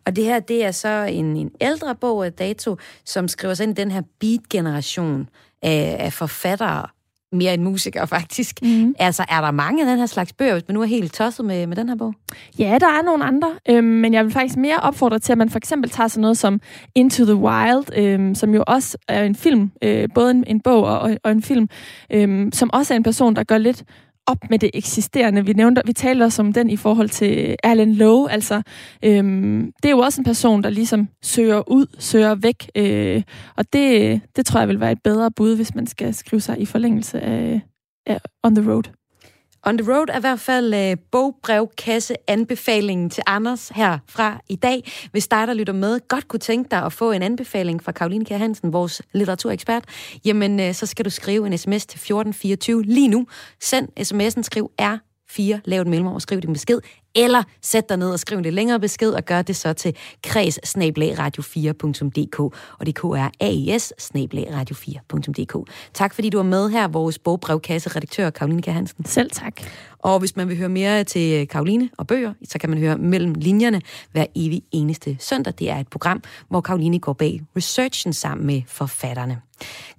[0.05, 3.63] Og det her, det er så en, en ældre bog af dato, som skriver sig
[3.63, 5.29] ind i den her beat-generation
[5.61, 6.85] af, af forfattere,
[7.31, 8.61] mere end musikere faktisk.
[8.61, 8.95] Mm.
[8.99, 11.45] Altså, er der mange af den her slags bøger, hvis man nu er helt tosset
[11.45, 12.13] med, med den her bog?
[12.59, 15.49] Ja, der er nogle andre, øhm, men jeg vil faktisk mere opfordre til, at man
[15.49, 16.61] for eksempel tager sådan noget som
[16.95, 20.83] Into the Wild, øhm, som jo også er en film, øh, både en, en bog
[20.83, 21.69] og, og en film,
[22.11, 23.83] øhm, som også er en person, der gør lidt
[24.27, 25.45] op med det eksisterende.
[25.45, 28.31] Vi nævnte, vi talte også om den i forhold til Erlen Lowe.
[28.31, 28.61] Altså,
[29.03, 32.69] øhm, det er jo også en person, der ligesom søger ud, søger væk.
[32.75, 33.23] Øh,
[33.55, 36.59] og det, det tror jeg vil være et bedre bud, hvis man skal skrive sig
[36.59, 37.61] i forlængelse af,
[38.05, 38.83] af On the Road.
[39.63, 44.55] On the Road er i hvert fald øh, bogbrevkasse anbefalingen til Anders her fra i
[44.55, 44.91] dag.
[45.11, 48.25] Hvis dig, der lytter med, godt kunne tænke dig at få en anbefaling fra Karoline
[48.25, 49.83] Kjær Hansen, vores litteraturekspert,
[50.25, 53.27] jamen øh, så skal du skrive en sms til 1424 lige nu.
[53.61, 56.79] Send sms'en, skriv R4, lav et mellemrum og skriv din besked,
[57.17, 59.95] eller sæt dig ned og skriv en lidt længere besked, og gør det så til
[60.23, 62.39] kreds radio4.dk,
[62.79, 65.71] og det er AIS radio4.dk.
[65.93, 68.65] Tak fordi du er med her, vores bogbrevkasse redaktør Karoline K.
[68.65, 69.05] Hansen.
[69.05, 69.61] Selv tak.
[69.99, 73.33] Og hvis man vil høre mere til Karoline og bøger, så kan man høre mellem
[73.33, 75.53] linjerne hver evig eneste søndag.
[75.59, 79.41] Det er et program, hvor Karoline går bag researchen sammen med forfatterne.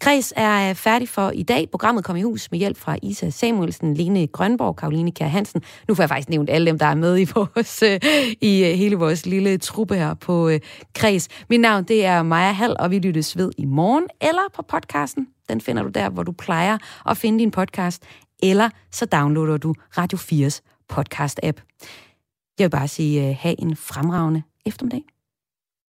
[0.01, 1.71] Kreds er færdig for i dag.
[1.71, 5.62] Programmet kom i hus med hjælp fra Isa Samuelsen, Lene Grønborg, Karoline Kjær Hansen.
[5.89, 8.01] Nu får jeg faktisk nævnt alle dem, der er med med i, vores, øh,
[8.41, 10.61] i øh, hele vores lille truppe her på øh,
[10.95, 11.29] Kreds.
[11.51, 15.29] Mit navn det er Maja Hall, og vi lyttes ved i morgen, eller på podcasten.
[15.49, 16.79] Den finder du der, hvor du plejer
[17.09, 18.03] at finde din podcast,
[18.43, 20.61] eller så downloader du Radio 4's
[20.93, 21.79] podcast-app.
[22.59, 25.18] Jeg vil bare sige, øh, have en fremragende eftermiddag.